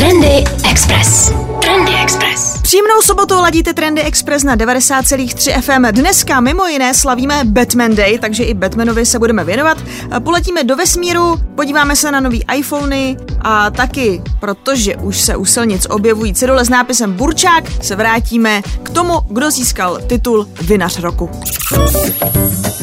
Trendy 0.00 0.40
Express. 0.64 1.49
Trendy 1.60 1.92
Express. 2.02 2.58
Příjemnou 2.62 3.02
sobotu 3.02 3.34
ladíte 3.34 3.74
Trendy 3.74 4.02
Express 4.02 4.44
na 4.44 4.56
90,3 4.56 5.60
FM. 5.60 5.94
Dneska 5.94 6.40
mimo 6.40 6.66
jiné 6.66 6.94
slavíme 6.94 7.40
Batman 7.44 7.94
Day, 7.94 8.18
takže 8.18 8.44
i 8.44 8.54
Batmanovi 8.54 9.06
se 9.06 9.18
budeme 9.18 9.44
věnovat. 9.44 9.78
Poletíme 10.24 10.64
do 10.64 10.76
vesmíru, 10.76 11.40
podíváme 11.54 11.96
se 11.96 12.12
na 12.12 12.20
nový 12.20 12.44
iPhony 12.56 13.16
a 13.40 13.70
taky, 13.70 14.22
protože 14.40 14.96
už 14.96 15.20
se 15.20 15.36
u 15.36 15.44
silnic 15.44 15.86
objevují 15.90 16.34
cedule 16.34 16.64
s 16.64 16.68
nápisem 16.68 17.12
Burčák, 17.12 17.64
se 17.82 17.96
vrátíme 17.96 18.62
k 18.82 18.90
tomu, 18.90 19.20
kdo 19.28 19.50
získal 19.50 19.98
titul 20.06 20.48
Vinař 20.62 20.98
roku. 20.98 21.30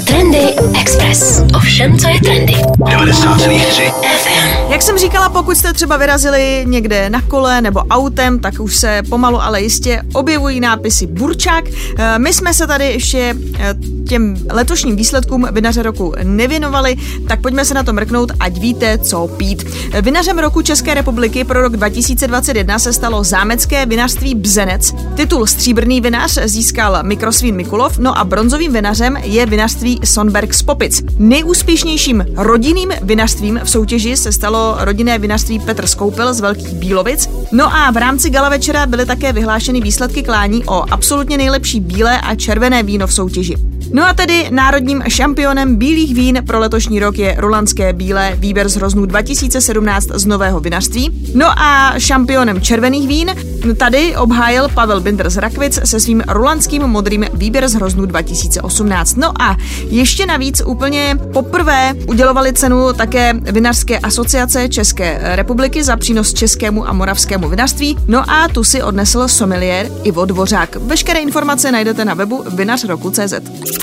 Trendy 0.07 0.55
Express. 0.81 1.41
Ovšem, 1.55 1.99
co 1.99 2.07
je 2.07 2.21
trendy. 2.21 2.53
90,3 2.53 3.91
FM. 4.17 4.71
Jak 4.71 4.81
jsem 4.81 4.97
říkala, 4.97 5.29
pokud 5.29 5.57
jste 5.57 5.73
třeba 5.73 5.97
vyrazili 5.97 6.63
někde 6.67 7.09
na 7.09 7.21
kole 7.21 7.61
nebo 7.61 7.79
autem, 7.79 8.39
tak 8.39 8.53
už 8.59 8.66
se 8.69 9.01
pomalu, 9.09 9.41
ale 9.41 9.61
jistě 9.61 10.01
objevují 10.13 10.59
nápisy 10.59 11.07
Burčák. 11.07 11.63
Eh, 11.97 12.19
My 12.19 12.33
jsme 12.33 12.53
se 12.53 12.67
tady 12.67 12.85
ještě 12.85 13.35
eh, 13.59 13.75
těm 14.07 14.35
letošním 14.51 14.95
výsledkům 14.95 15.47
Vinaře 15.51 15.83
roku 15.83 16.13
nevěnovali, 16.23 16.95
tak 17.27 17.41
pojďme 17.41 17.65
se 17.65 17.73
na 17.73 17.83
to 17.83 17.93
mrknout, 17.93 18.31
ať 18.39 18.57
víte, 18.57 18.97
co 18.97 19.27
pít. 19.27 19.63
Vinařem 20.01 20.39
roku 20.39 20.61
České 20.61 20.93
republiky 20.93 21.43
pro 21.43 21.61
rok 21.61 21.77
2021 21.77 22.79
se 22.79 22.93
stalo 22.93 23.23
zámecké 23.23 23.85
vinařství 23.85 24.35
Bzenec. 24.35 24.93
Titul 25.15 25.45
Stříbrný 25.47 26.01
vinař 26.01 26.37
získal 26.45 26.99
Mikrosvín 27.03 27.55
Mikulov, 27.55 27.97
no 27.97 28.17
a 28.17 28.23
bronzovým 28.23 28.73
vinařem 28.73 29.17
je 29.23 29.45
vinařství 29.45 29.99
Sonberg 30.03 30.53
z 30.53 30.61
Popic. 30.61 31.03
Nejúspěšnějším 31.17 32.25
rodinným 32.35 32.89
vinařstvím 33.01 33.59
v 33.63 33.69
soutěži 33.69 34.17
se 34.17 34.31
stalo 34.31 34.75
rodinné 34.79 35.19
vinařství 35.19 35.59
Petr 35.59 35.87
Skoupil 35.87 36.33
z 36.33 36.39
Velkých 36.39 36.73
Bílovic. 36.73 37.29
No 37.51 37.75
a 37.75 37.91
v 37.91 37.97
rámci 37.97 38.29
gala 38.29 38.49
večera 38.57 38.85
byly 38.85 39.05
také 39.05 39.33
vyhlášeny 39.33 39.81
výsledky 39.81 40.23
klání 40.23 40.65
o 40.65 40.93
absolutně 40.93 41.37
nejlepší 41.37 41.79
bílé 41.79 42.21
a 42.21 42.35
červené 42.35 42.83
víno 42.83 43.07
v 43.07 43.13
soutěži. 43.13 43.55
No 43.93 44.07
a 44.07 44.13
tedy 44.13 44.47
národním 44.51 45.03
šampionem 45.07 45.75
bílých 45.75 46.15
vín 46.15 46.41
pro 46.47 46.59
letošní 46.59 46.99
rok 46.99 47.17
je 47.17 47.35
Rolandské 47.37 47.93
bílé 47.93 48.33
výběr 48.35 48.69
z 48.69 48.75
hroznů 48.75 49.05
2017 49.05 50.07
z 50.13 50.25
nového 50.25 50.59
vinařství. 50.59 51.31
No 51.35 51.59
a 51.59 51.93
šampionem 51.97 52.61
červených 52.61 53.07
vín 53.07 53.35
tady 53.77 54.15
obhájil 54.15 54.69
Pavel 54.69 55.01
Binder 55.01 55.29
z 55.29 55.37
Rakvic 55.37 55.79
se 55.85 55.99
svým 55.99 56.23
rolandským 56.27 56.81
modrým 56.81 57.25
výběr 57.33 57.67
z 57.67 57.73
hroznů 57.73 58.05
2018. 58.05 59.15
No 59.15 59.41
a 59.41 59.57
ještě 59.89 60.25
navíc 60.25 60.61
úplně 60.65 61.17
poprvé 61.33 61.93
udělovali 62.07 62.53
cenu 62.53 62.93
také 62.93 63.33
Vinařské 63.33 63.99
asociace 63.99 64.69
České 64.69 65.19
republiky 65.21 65.83
za 65.83 65.97
přínos 65.97 66.33
českému 66.33 66.87
a 66.87 66.93
moravskému 66.93 67.49
vinařství. 67.49 67.97
No 68.07 68.29
a 68.29 68.47
tu 68.47 68.63
si 68.63 68.83
odnesl 68.83 69.27
sommelier 69.27 69.89
Ivo 70.03 70.25
Dvořák. 70.25 70.75
Veškeré 70.75 71.19
informace 71.19 71.71
najdete 71.71 72.05
na 72.05 72.13
webu 72.13 72.43
vinařroku.cz. 72.55 73.76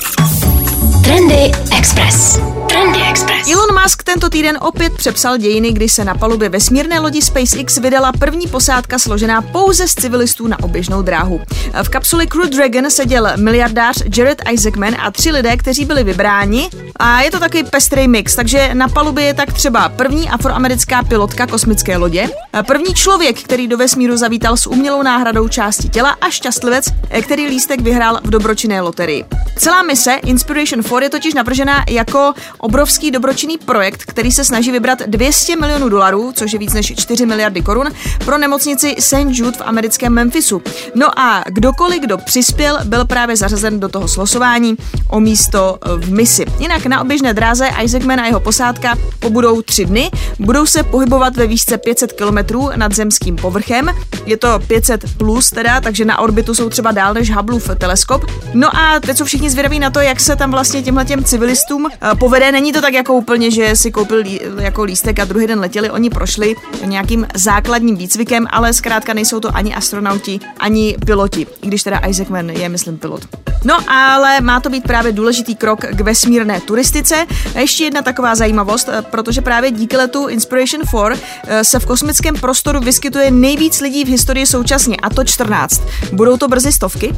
Trendy 1.03 1.51
Express. 1.71 2.39
Trendy 2.75 2.99
Express. 3.09 3.51
Elon 3.51 3.81
Musk 3.81 4.03
tento 4.03 4.29
týden 4.29 4.57
opět 4.61 4.93
přepsal 4.93 5.37
dějiny, 5.37 5.71
kdy 5.71 5.89
se 5.89 6.05
na 6.05 6.15
palubě 6.15 6.49
vesmírné 6.49 6.99
lodi 6.99 7.21
SpaceX 7.21 7.77
vydala 7.77 8.11
první 8.11 8.47
posádka 8.47 8.99
složená 8.99 9.41
pouze 9.41 9.87
z 9.87 9.93
civilistů 9.93 10.47
na 10.47 10.63
oběžnou 10.63 11.01
dráhu. 11.01 11.41
V 11.83 11.89
kapsuli 11.89 12.27
Crew 12.27 12.49
Dragon 12.49 12.91
seděl 12.91 13.27
miliardář 13.35 14.03
Jared 14.17 14.41
Isaacman 14.51 14.95
a 14.99 15.11
tři 15.11 15.31
lidé, 15.31 15.57
kteří 15.57 15.85
byli 15.85 16.03
vybráni. 16.03 16.69
A 16.95 17.21
je 17.21 17.31
to 17.31 17.39
taky 17.39 17.63
pestrý 17.63 18.07
mix, 18.07 18.35
takže 18.35 18.69
na 18.73 18.87
palubě 18.87 19.25
je 19.25 19.33
tak 19.33 19.53
třeba 19.53 19.89
první 19.89 20.29
afroamerická 20.29 21.03
pilotka 21.03 21.47
kosmické 21.47 21.97
lodě, 21.97 22.29
první 22.67 22.93
člověk, 22.93 23.43
který 23.43 23.67
do 23.67 23.77
vesmíru 23.77 24.17
zavítal 24.17 24.57
s 24.57 24.67
umělou 24.67 25.03
náhradou 25.03 25.47
části 25.47 25.89
těla 25.89 26.15
a 26.21 26.29
šťastlivec, 26.29 26.85
který 27.21 27.47
lístek 27.47 27.81
vyhrál 27.81 28.19
v 28.23 28.29
dobročinné 28.29 28.81
loterii. 28.81 29.25
Celá 29.57 29.83
mise 29.83 30.13
Inspiration 30.13 30.83
4 30.83 30.95
je 31.01 31.09
totiž 31.09 31.33
navržená 31.33 31.85
jako 31.89 32.33
obrovský 32.65 33.11
dobročinný 33.11 33.57
projekt, 33.57 34.03
který 34.03 34.31
se 34.31 34.45
snaží 34.45 34.71
vybrat 34.71 34.99
200 35.07 35.55
milionů 35.55 35.89
dolarů, 35.89 36.31
což 36.35 36.53
je 36.53 36.59
víc 36.59 36.73
než 36.73 36.93
4 36.97 37.25
miliardy 37.25 37.61
korun, 37.61 37.87
pro 38.25 38.37
nemocnici 38.37 38.95
St. 38.99 39.29
Jude 39.29 39.57
v 39.57 39.61
americkém 39.61 40.13
Memphisu. 40.13 40.61
No 40.95 41.19
a 41.19 41.43
kdokoliv, 41.47 42.01
kdo 42.01 42.17
přispěl, 42.17 42.79
byl 42.85 43.05
právě 43.05 43.37
zařazen 43.37 43.79
do 43.79 43.89
toho 43.89 44.07
slosování 44.07 44.77
o 45.09 45.19
místo 45.19 45.77
v 45.97 46.11
misi. 46.11 46.45
Jinak 46.59 46.85
na 46.85 47.01
oběžné 47.01 47.33
dráze 47.33 47.69
Isaacman 47.83 48.19
a 48.19 48.25
jeho 48.25 48.39
posádka 48.39 48.95
pobudou 49.19 49.61
tři 49.61 49.85
dny, 49.85 50.11
budou 50.39 50.65
se 50.65 50.83
pohybovat 50.83 51.35
ve 51.35 51.47
výšce 51.47 51.77
500 51.77 52.13
km 52.13 52.37
nad 52.75 52.93
zemským 52.93 53.35
povrchem. 53.35 53.89
Je 54.25 54.37
to 54.37 54.59
500 54.67 55.17
plus 55.17 55.49
teda, 55.49 55.81
takže 55.81 56.05
na 56.05 56.19
orbitu 56.19 56.55
jsou 56.55 56.69
třeba 56.69 56.91
dál 56.91 57.13
než 57.13 57.35
Hubbleův 57.35 57.69
teleskop. 57.77 58.25
No 58.53 58.75
a 58.75 58.99
teď 58.99 59.17
jsou 59.17 59.25
všichni 59.25 59.49
zvědaví 59.49 59.79
na 59.79 59.89
to, 59.89 59.99
jak 59.99 60.19
se 60.19 60.35
tam 60.35 60.51
vlastně 60.51 60.83
těmhle 60.83 61.05
těm 61.05 61.23
civilistům 61.23 61.87
eh, 61.91 62.15
povede. 62.15 62.54
Není 62.55 62.73
to 62.73 62.81
tak 62.81 62.93
jako 62.93 63.13
úplně, 63.13 63.51
že 63.51 63.75
si 63.75 63.91
koupil 63.91 64.17
lí, 64.17 64.41
jako 64.59 64.83
lístek 64.83 65.19
a 65.19 65.25
druhý 65.25 65.47
den 65.47 65.59
letěli, 65.59 65.89
oni 65.89 66.09
prošli 66.09 66.55
nějakým 66.85 67.27
základním 67.33 67.95
výcvikem, 67.95 68.47
ale 68.49 68.73
zkrátka 68.73 69.13
nejsou 69.13 69.39
to 69.39 69.55
ani 69.55 69.75
astronauti, 69.75 70.39
ani 70.59 70.95
piloti, 71.05 71.47
i 71.61 71.67
když 71.67 71.83
teda 71.83 71.99
Isaacman 71.99 72.49
je, 72.49 72.69
myslím, 72.69 72.97
pilot. 72.97 73.21
No 73.63 73.89
ale 73.91 74.41
má 74.41 74.59
to 74.59 74.69
být 74.69 74.83
právě 74.83 75.11
důležitý 75.11 75.55
krok 75.55 75.79
k 75.79 76.01
vesmírné 76.01 76.61
turistice. 76.61 77.25
A 77.55 77.59
ještě 77.59 77.83
jedna 77.83 78.01
taková 78.01 78.35
zajímavost, 78.35 78.89
eh, 78.91 79.01
protože 79.01 79.41
právě 79.41 79.71
díky 79.71 79.97
letu 79.97 80.27
Inspiration 80.27 80.81
4 80.87 81.21
eh, 81.47 81.63
se 81.63 81.79
v 81.79 81.85
kosmickém 81.85 82.35
prostoru 82.35 82.79
vyskytuje 82.79 83.31
nejvíc 83.31 83.81
lidí 83.81 84.05
v 84.05 84.09
historii 84.09 84.45
současně, 84.45 84.97
a 84.97 85.09
to 85.09 85.23
14. 85.23 85.81
Budou 86.11 86.37
to 86.37 86.47
brzy 86.47 86.71
stovky? 86.71 87.15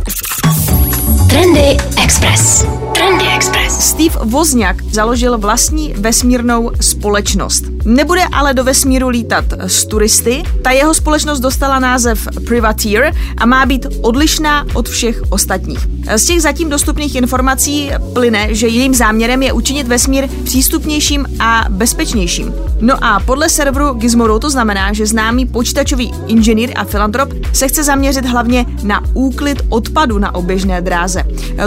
Trendy 1.29 1.77
Express. 2.03 2.65
Trendy 2.93 3.25
Express. 3.35 3.89
Steve 3.89 4.19
Wozniak 4.23 4.83
založil 4.83 5.37
vlastní 5.37 5.93
vesmírnou 5.97 6.71
společnost. 6.81 7.63
Nebude 7.85 8.21
ale 8.31 8.53
do 8.53 8.63
vesmíru 8.63 9.07
lítat 9.07 9.45
s 9.59 9.85
turisty. 9.85 10.43
Ta 10.63 10.71
jeho 10.71 10.93
společnost 10.93 11.39
dostala 11.39 11.79
název 11.79 12.27
Privateer 12.47 13.13
a 13.37 13.45
má 13.45 13.65
být 13.65 13.85
odlišná 14.01 14.65
od 14.73 14.89
všech 14.89 15.21
ostatních. 15.29 15.79
Z 16.15 16.25
těch 16.25 16.41
zatím 16.41 16.69
dostupných 16.69 17.15
informací 17.15 17.91
plyne, 18.13 18.47
že 18.55 18.67
jejím 18.67 18.95
záměrem 18.95 19.43
je 19.43 19.53
učinit 19.53 19.87
vesmír 19.87 20.29
přístupnějším 20.43 21.25
a 21.39 21.65
bezpečnějším. 21.69 22.53
No 22.81 23.03
a 23.03 23.19
podle 23.19 23.49
serveru 23.49 23.93
Gizmodo 23.93 24.39
to 24.39 24.49
znamená, 24.49 24.93
že 24.93 25.05
známý 25.05 25.45
počítačový 25.45 26.13
inženýr 26.27 26.71
a 26.75 26.83
filantrop 26.83 27.29
se 27.53 27.67
chce 27.67 27.83
zaměřit 27.83 28.25
hlavně 28.25 28.65
na 28.83 29.01
úklid 29.13 29.61
odpadu 29.69 30.19
na 30.19 30.35
oběžné 30.35 30.81
dráze. 30.81 31.16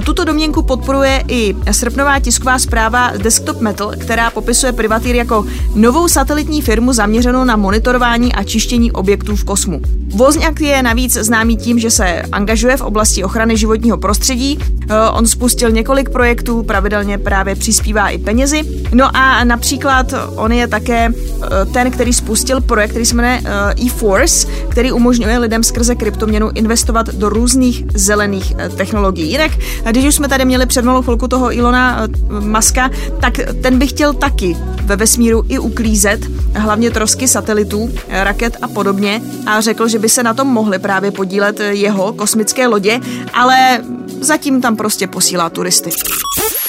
Tuto 0.05 0.25
domněnku 0.25 0.62
podporuje 0.62 1.25
i 1.28 1.55
srpnová 1.71 2.21
tisková 2.21 2.59
zpráva 2.59 3.12
Desktop 3.16 3.61
Metal, 3.61 3.93
která 3.99 4.31
popisuje 4.31 4.72
Privateer 4.72 5.15
jako 5.15 5.47
novou 5.75 6.09
satelitní 6.09 6.62
firmu 6.62 6.93
zaměřenou 6.93 7.44
na 7.44 7.56
monitorování 7.56 8.33
a 8.33 8.44
čištění 8.44 8.93
objektů 8.93 9.37
v 9.37 9.44
kosmu. 9.44 9.81
Wozniak 10.15 10.61
je 10.61 10.83
navíc 10.83 11.12
známý 11.12 11.56
tím, 11.56 11.78
že 11.78 11.91
se 11.91 12.22
angažuje 12.33 12.77
v 12.77 12.81
oblasti 12.81 13.25
ochrany 13.25 13.56
životního 13.56 13.99
prostředí. 13.99 14.59
Eh, 14.91 15.11
On 15.12 15.27
spustil 15.27 15.71
několik 15.71 16.09
projektů, 16.11 16.62
pravidelně 16.62 17.19
právě 17.19 17.55
přispívá 17.55 18.09
i 18.09 18.19
penězi. 18.19 18.62
No 18.94 19.17
a 19.17 19.44
například 19.44 20.15
on 20.37 20.53
je 20.53 20.67
také 20.69 21.09
eh, 21.09 21.67
ten, 21.72 21.91
který 21.91 22.12
spustil 22.12 22.61
projekt, 22.61 22.91
který 22.91 23.06
se 23.06 23.15
jmenuje 23.15 23.41
eh, 23.44 23.84
e-Force, 23.87 24.49
který 24.69 24.93
umožňuje 24.93 25.38
lidem 25.38 25.65
skrze 25.65 25.94
kryptoměnu 25.94 26.50
investovat 26.55 27.06
do 27.06 27.28
různých 27.28 27.84
zelených 27.94 28.55
technologií. 28.77 29.32
Jinak, 29.40 29.58
když 29.90 30.04
už 30.04 30.14
jsme 30.14 30.28
tady 30.28 30.44
měli 30.44 30.66
před 30.66 30.84
malou 30.84 31.02
chvilku 31.02 31.28
toho 31.28 31.56
Ilona 31.56 32.08
Maska, 32.40 32.90
tak 33.20 33.34
ten 33.62 33.78
by 33.78 33.86
chtěl 33.86 34.12
taky 34.12 34.56
ve 34.84 34.96
vesmíru 34.96 35.44
i 35.48 35.58
uklízet, 35.58 36.20
hlavně 36.54 36.90
trosky 36.90 37.28
satelitů, 37.28 37.90
eh, 38.08 38.24
raket 38.24 38.56
a 38.62 38.68
podobně 38.68 39.22
a 39.46 39.60
řekl, 39.60 39.88
že 39.88 39.98
by 39.98 40.08
se 40.08 40.22
na 40.22 40.34
tom 40.34 40.48
mohly 40.48 40.78
právě 40.78 41.10
podílet 41.10 41.60
eh, 41.60 41.64
jeho 41.75 42.12
kosmické 42.12 42.66
lodě, 42.66 43.00
ale 43.34 43.84
zatím 44.20 44.60
tam 44.60 44.76
prostě 44.76 45.06
posílá 45.06 45.50
turisty. 45.50 45.90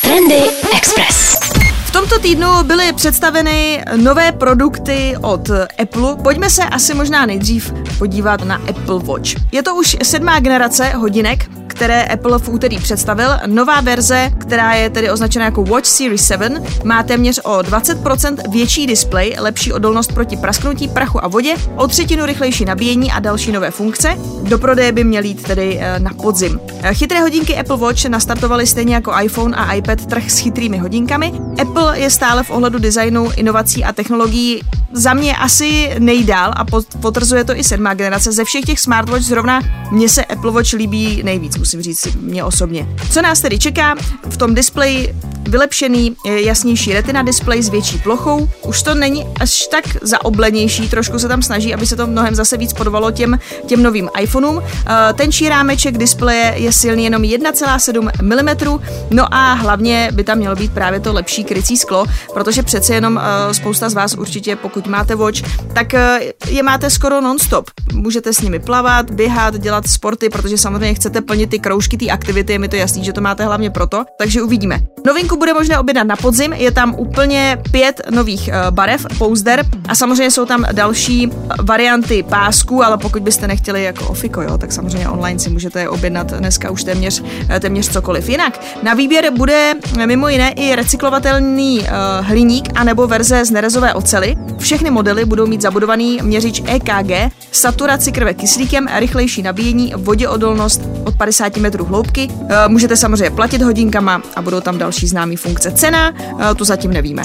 Trendy 0.01 0.41
Express. 0.77 1.39
V 1.85 1.91
tomto 1.91 2.19
týdnu 2.19 2.47
byly 2.63 2.94
představeny 2.94 3.83
nové 3.95 4.31
produkty 4.31 5.15
od 5.21 5.50
Apple. 5.81 6.15
Pojďme 6.24 6.50
se 6.50 6.63
asi 6.63 6.94
možná 6.94 7.25
nejdřív 7.25 7.74
podívat 7.97 8.44
na 8.44 8.56
Apple 8.56 9.00
Watch. 9.00 9.29
Je 9.51 9.63
to 9.63 9.75
už 9.75 9.97
sedmá 10.03 10.39
generace 10.39 10.89
hodinek, 10.89 11.61
které 11.81 12.04
Apple 12.04 12.39
v 12.39 12.50
úterý 12.50 12.80
představil. 12.80 13.30
Nová 13.45 13.81
verze, 13.81 14.31
která 14.38 14.74
je 14.74 14.89
tedy 14.89 15.12
označena 15.12 15.45
jako 15.45 15.63
Watch 15.63 15.86
Series 15.86 16.28
7, 16.28 16.63
má 16.83 17.04
téměř 17.04 17.39
o 17.44 17.57
20% 17.57 18.51
větší 18.51 18.88
displej, 18.88 19.36
lepší 19.39 19.74
odolnost 19.74 20.13
proti 20.13 20.38
prasknutí, 20.38 20.88
prachu 20.88 21.24
a 21.24 21.28
vodě, 21.28 21.56
o 21.75 21.88
třetinu 21.88 22.25
rychlejší 22.25 22.66
nabíjení 22.66 23.12
a 23.12 23.19
další 23.19 23.51
nové 23.51 23.72
funkce. 23.72 24.18
Do 24.44 24.57
prodeje 24.57 24.92
by 24.92 25.04
měl 25.04 25.24
jít 25.24 25.44
tedy 25.44 25.78
eh, 25.81 26.00
na 26.00 26.12
podzim. 26.13 26.60
Eh, 26.83 26.94
chytré 26.94 27.19
hodinky 27.19 27.57
Apple 27.57 27.78
Watch 27.78 28.06
nastartovaly 28.06 28.68
stejně 28.68 28.95
jako 28.95 29.13
iPhone 29.24 29.57
a 29.57 29.74
iPad 29.74 30.06
trh 30.06 30.31
s 30.31 30.39
chytrými 30.39 30.77
hodinkami. 30.77 31.34
Apple 31.62 32.00
je 32.00 32.10
stále 32.10 32.44
v 32.44 32.51
ohledu 32.51 32.80
designu, 32.80 33.30
inovací 33.38 33.84
a 33.84 33.94
technologií 33.94 34.62
za 34.93 35.13
mě 35.13 35.35
asi 35.35 35.95
nejdál 35.99 36.53
a 36.55 36.65
potvrzuje 37.01 37.43
to 37.43 37.57
i 37.57 37.63
sedmá 37.63 37.93
generace. 37.93 38.31
Ze 38.31 38.43
všech 38.43 38.65
těch 38.65 38.79
smartwatch 38.79 39.23
zrovna 39.23 39.61
mně 39.91 40.09
se 40.09 40.25
Apple 40.25 40.51
Watch 40.51 40.73
líbí 40.73 41.23
nejvíc, 41.23 41.57
musím 41.57 41.81
říct 41.81 42.07
mě 42.15 42.43
osobně. 42.43 42.88
Co 43.11 43.21
nás 43.21 43.41
tedy 43.41 43.59
čeká? 43.59 43.95
V 44.29 44.38
tom 44.38 44.55
displeji 44.55 45.13
vylepšený, 45.51 46.15
jasnější 46.25 46.93
retina 46.93 47.23
displej 47.23 47.63
s 47.63 47.69
větší 47.69 47.97
plochou. 47.97 48.49
Už 48.65 48.83
to 48.83 48.95
není 48.95 49.27
až 49.39 49.67
tak 49.71 49.83
zaoblenější, 50.01 50.89
trošku 50.89 51.19
se 51.19 51.27
tam 51.27 51.41
snaží, 51.41 51.73
aby 51.73 51.85
se 51.85 51.95
to 51.95 52.07
mnohem 52.07 52.35
zase 52.35 52.57
víc 52.57 52.73
podovalo 52.73 53.11
těm, 53.11 53.39
těm 53.65 53.83
novým 53.83 54.09
iPhoneům. 54.19 54.61
Eh, 54.63 55.13
tenčí 55.13 55.49
rámeček 55.49 55.97
displeje 55.97 56.53
je 56.55 56.71
silný 56.71 57.03
jenom 57.03 57.21
1,7 57.21 58.11
mm, 58.21 58.81
no 59.09 59.33
a 59.33 59.53
hlavně 59.53 60.09
by 60.13 60.23
tam 60.23 60.38
mělo 60.38 60.55
být 60.55 60.73
právě 60.73 60.99
to 60.99 61.13
lepší 61.13 61.43
krycí 61.43 61.77
sklo, 61.77 62.05
protože 62.33 62.63
přece 62.63 62.93
jenom 62.93 63.21
eh, 63.23 63.53
spousta 63.53 63.89
z 63.89 63.93
vás 63.93 64.13
určitě, 64.13 64.55
pokud 64.55 64.81
máte 64.88 65.16
Watch, 65.16 65.42
tak 65.74 65.94
eh, 65.94 66.19
je 66.48 66.63
máte 66.63 66.89
skoro 66.89 67.22
non-stop. 67.22 67.69
Můžete 67.94 68.33
s 68.33 68.42
nimi 68.42 68.60
plavat, 68.60 69.12
běhat, 69.12 69.57
dělat 69.57 69.88
sporty, 69.88 70.30
protože 70.30 70.57
samozřejmě 70.57 70.94
chcete 70.94 71.22
plnit 71.22 71.50
ty 71.50 71.60
kroužky, 71.60 71.98
ty 71.98 72.12
aktivity, 72.12 72.54
je 72.54 72.60
mi 72.60 72.68
to 72.68 72.75
jasný, 72.75 73.04
že 73.04 73.13
to 73.13 73.22
máte 73.22 73.45
hlavně 73.45 73.69
proto, 73.69 74.06
takže 74.18 74.42
uvidíme. 74.42 74.80
Novinku 75.06 75.38
bude 75.38 75.54
možné 75.54 75.80
objednat 75.80 76.07
na 76.07 76.16
podzim, 76.16 76.54
je 76.54 76.72
tam 76.72 76.95
úplně 76.98 77.57
pět 77.72 78.01
nových 78.10 78.50
uh, 78.50 78.72
barev, 78.72 79.06
pouzder 79.18 79.66
a 79.88 79.95
samozřejmě 79.95 80.31
jsou 80.31 80.45
tam 80.45 80.66
další 80.72 81.31
varianty 81.62 82.24
pásků, 82.24 82.84
ale 82.84 82.98
pokud 82.98 83.22
byste 83.22 83.48
nechtěli 83.48 83.84
jako 83.84 84.07
ofiko, 84.07 84.42
jo, 84.42 84.57
tak 84.57 84.72
samozřejmě 84.72 85.10
online 85.10 85.39
si 85.39 85.50
můžete 85.50 85.89
objednat 85.89 86.34
dneska 86.34 86.72
už 86.72 86.84
téměř, 86.84 87.24
eh, 87.50 87.60
téměř 87.60 87.89
cokoliv. 87.89 88.30
Jinak 88.30 88.60
na 88.84 88.94
výběr 88.94 89.31
bude 89.38 89.74
mimo 90.06 90.27
jiné 90.27 90.51
i 90.51 90.75
recyklovatelný 90.75 91.88
hliník 92.22 92.69
anebo 92.75 93.07
verze 93.07 93.45
z 93.45 93.51
nerezové 93.51 93.94
ocely. 93.94 94.36
Všechny 94.71 94.91
modely 94.91 95.25
budou 95.25 95.47
mít 95.47 95.62
zabudovaný 95.62 96.19
měřič 96.21 96.62
EKG, 96.65 97.33
saturaci 97.51 98.12
krve 98.12 98.33
kyslíkem, 98.33 98.88
rychlejší 98.95 99.41
nabíjení, 99.41 99.94
voděodolnost 99.97 100.81
od 101.06 101.15
50 101.18 101.57
metrů 101.57 101.85
hloubky. 101.85 102.27
Uh, 102.27 102.50
můžete 102.68 102.97
samozřejmě 102.97 103.29
platit 103.29 103.62
hodinkama 103.62 104.21
a 104.35 104.41
budou 104.41 104.62
tam 104.62 104.77
další 104.77 105.07
známé 105.07 105.38
funkce. 105.38 105.71
Cena, 105.71 106.12
uh, 106.33 106.56
tu 106.56 106.63
zatím 106.63 106.94
nevíme. 106.94 107.23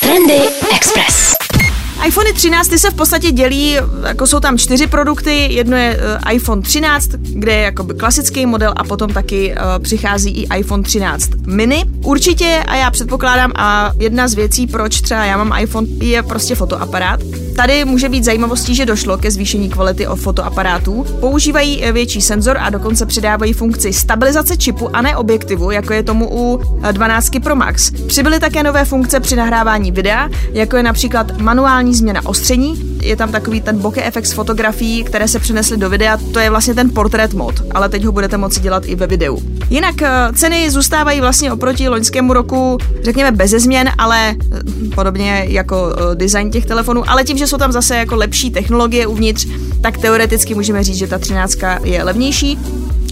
Trendy 0.00 0.40
Express 0.76 1.37
iPhone 2.06 2.32
13 2.32 2.78
se 2.78 2.90
v 2.90 2.94
podstatě 2.94 3.30
dělí, 3.32 3.76
jako 4.06 4.26
jsou 4.26 4.40
tam 4.40 4.58
čtyři 4.58 4.86
produkty, 4.86 5.54
jedno 5.54 5.76
je 5.76 5.96
uh, 5.96 6.32
iPhone 6.32 6.62
13, 6.62 7.08
kde 7.10 7.52
je 7.52 7.62
jakoby 7.62 7.94
klasický 7.94 8.46
model 8.46 8.72
a 8.76 8.84
potom 8.84 9.12
taky 9.12 9.54
uh, 9.54 9.82
přichází 9.82 10.30
i 10.30 10.58
iPhone 10.58 10.82
13 10.82 11.30
mini. 11.46 11.84
Určitě 12.04 12.64
a 12.66 12.76
já 12.76 12.90
předpokládám 12.90 13.52
a 13.56 13.92
jedna 13.98 14.28
z 14.28 14.34
věcí, 14.34 14.66
proč 14.66 15.00
třeba 15.00 15.24
já 15.24 15.44
mám 15.44 15.62
iPhone, 15.62 15.88
je 16.00 16.22
prostě 16.22 16.54
fotoaparát. 16.54 17.20
Tady 17.58 17.84
může 17.84 18.08
být 18.08 18.24
zajímavostí, 18.24 18.74
že 18.74 18.86
došlo 18.86 19.18
ke 19.18 19.30
zvýšení 19.30 19.68
kvality 19.68 20.06
o 20.06 20.16
fotoaparátů. 20.16 21.06
Používají 21.20 21.84
eh, 21.84 21.92
větší 21.92 22.20
senzor 22.20 22.58
a 22.60 22.70
dokonce 22.70 23.06
přidávají 23.06 23.52
funkci 23.52 23.92
stabilizace 23.92 24.56
čipu 24.56 24.96
a 24.96 25.02
ne 25.02 25.16
objektivu, 25.16 25.70
jako 25.70 25.92
je 25.92 26.02
tomu 26.02 26.28
u 26.32 26.60
12 26.92 27.30
Pro 27.42 27.56
Max. 27.56 27.90
Přibyly 27.90 28.40
také 28.40 28.62
nové 28.62 28.84
funkce 28.84 29.20
při 29.20 29.36
nahrávání 29.36 29.92
videa, 29.92 30.28
jako 30.52 30.76
je 30.76 30.82
například 30.82 31.38
manuální 31.38 31.94
změna 31.94 32.26
ostření, 32.26 32.97
je 33.02 33.16
tam 33.16 33.32
takový 33.32 33.60
ten 33.60 33.78
bokeh 33.78 34.06
efekt 34.06 34.26
z 34.26 34.32
fotografií, 34.32 35.04
které 35.04 35.28
se 35.28 35.38
přenesly 35.38 35.76
do 35.76 35.90
videa, 35.90 36.16
to 36.32 36.38
je 36.38 36.50
vlastně 36.50 36.74
ten 36.74 36.90
portrait 36.90 37.34
mod, 37.34 37.54
ale 37.74 37.88
teď 37.88 38.04
ho 38.04 38.12
budete 38.12 38.36
moci 38.36 38.60
dělat 38.60 38.82
i 38.86 38.94
ve 38.94 39.06
videu. 39.06 39.42
Jinak 39.70 40.02
eh, 40.02 40.32
ceny 40.34 40.70
zůstávají 40.70 41.20
vlastně 41.20 41.52
oproti 41.52 41.88
loňskému 41.88 42.32
roku, 42.32 42.78
řekněme, 43.02 43.32
bez 43.32 43.50
změn, 43.50 43.90
ale 43.98 44.30
eh, 44.30 44.94
podobně 44.94 45.44
jako 45.48 45.94
eh, 45.96 46.14
design 46.14 46.50
těch 46.50 46.66
telefonů, 46.66 47.10
ale 47.10 47.24
tím, 47.24 47.38
že 47.38 47.46
jsou 47.46 47.56
tam 47.56 47.72
zase 47.72 47.96
jako 47.96 48.16
lepší 48.16 48.50
technologie 48.50 49.06
uvnitř, 49.06 49.46
tak 49.82 49.98
teoreticky 49.98 50.54
můžeme 50.54 50.84
říct, 50.84 50.96
že 50.96 51.06
ta 51.06 51.18
13 51.18 51.58
je 51.84 52.04
levnější 52.04 52.58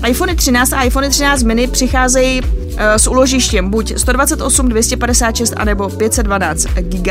iPhone 0.03 0.35
13 0.35 0.73
a 0.73 0.83
iPhone 0.83 1.11
13 1.11 1.43
mini 1.43 1.67
přicházejí 1.67 2.41
eh, 2.77 2.99
s 2.99 3.07
uložištěm 3.07 3.71
buď 3.71 3.99
128, 3.99 4.69
256 4.69 5.55
anebo 5.57 5.89
512 5.89 6.67
GB. 6.81 7.07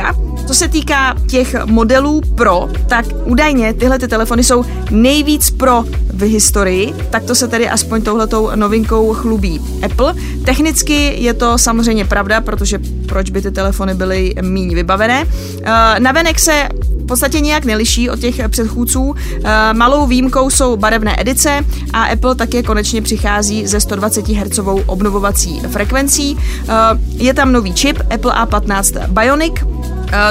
Co 0.47 0.53
se 0.53 0.67
týká 0.67 1.15
těch 1.29 1.65
modelů 1.65 2.21
Pro, 2.35 2.69
tak 2.89 3.05
údajně 3.23 3.73
tyhle 3.73 3.99
ty 3.99 4.07
telefony 4.07 4.43
jsou 4.43 4.65
nejvíc 4.91 5.51
pro 5.51 5.83
v 6.13 6.21
historii, 6.21 6.93
tak 7.09 7.23
to 7.23 7.35
se 7.35 7.47
tedy 7.47 7.69
aspoň 7.69 8.01
touhletou 8.01 8.51
novinkou 8.55 9.13
chlubí 9.13 9.61
Apple. 9.85 10.13
Technicky 10.45 11.23
je 11.23 11.33
to 11.33 11.57
samozřejmě 11.57 12.05
pravda, 12.05 12.41
protože 12.41 12.79
proč 13.07 13.29
by 13.29 13.41
ty 13.41 13.51
telefony 13.51 13.93
byly 13.93 14.33
míň 14.41 14.75
vybavené. 14.75 15.25
Eh, 15.63 15.99
navenek 15.99 16.39
se 16.39 16.69
v 17.05 17.07
podstatě 17.07 17.39
nijak 17.39 17.65
neliší 17.65 18.09
od 18.09 18.19
těch 18.19 18.49
předchůdců. 18.49 19.15
Eh, 19.43 19.73
malou 19.73 20.07
výjimkou 20.07 20.49
jsou 20.49 20.77
barevné 20.77 21.21
edice 21.21 21.65
a 21.93 22.03
Apple 22.03 22.35
také 22.35 22.63
konečně 22.63 23.01
přichází 23.01 23.67
ze 23.67 23.79
120 23.79 24.27
Hz 24.27 24.59
obnovovací 24.85 25.59
frekvencí. 25.59 26.37
Eh, 26.37 26.73
je 27.09 27.33
tam 27.33 27.51
nový 27.51 27.73
čip 27.73 27.97
Apple 28.13 28.33
A15 28.33 29.07
Bionic, 29.07 29.53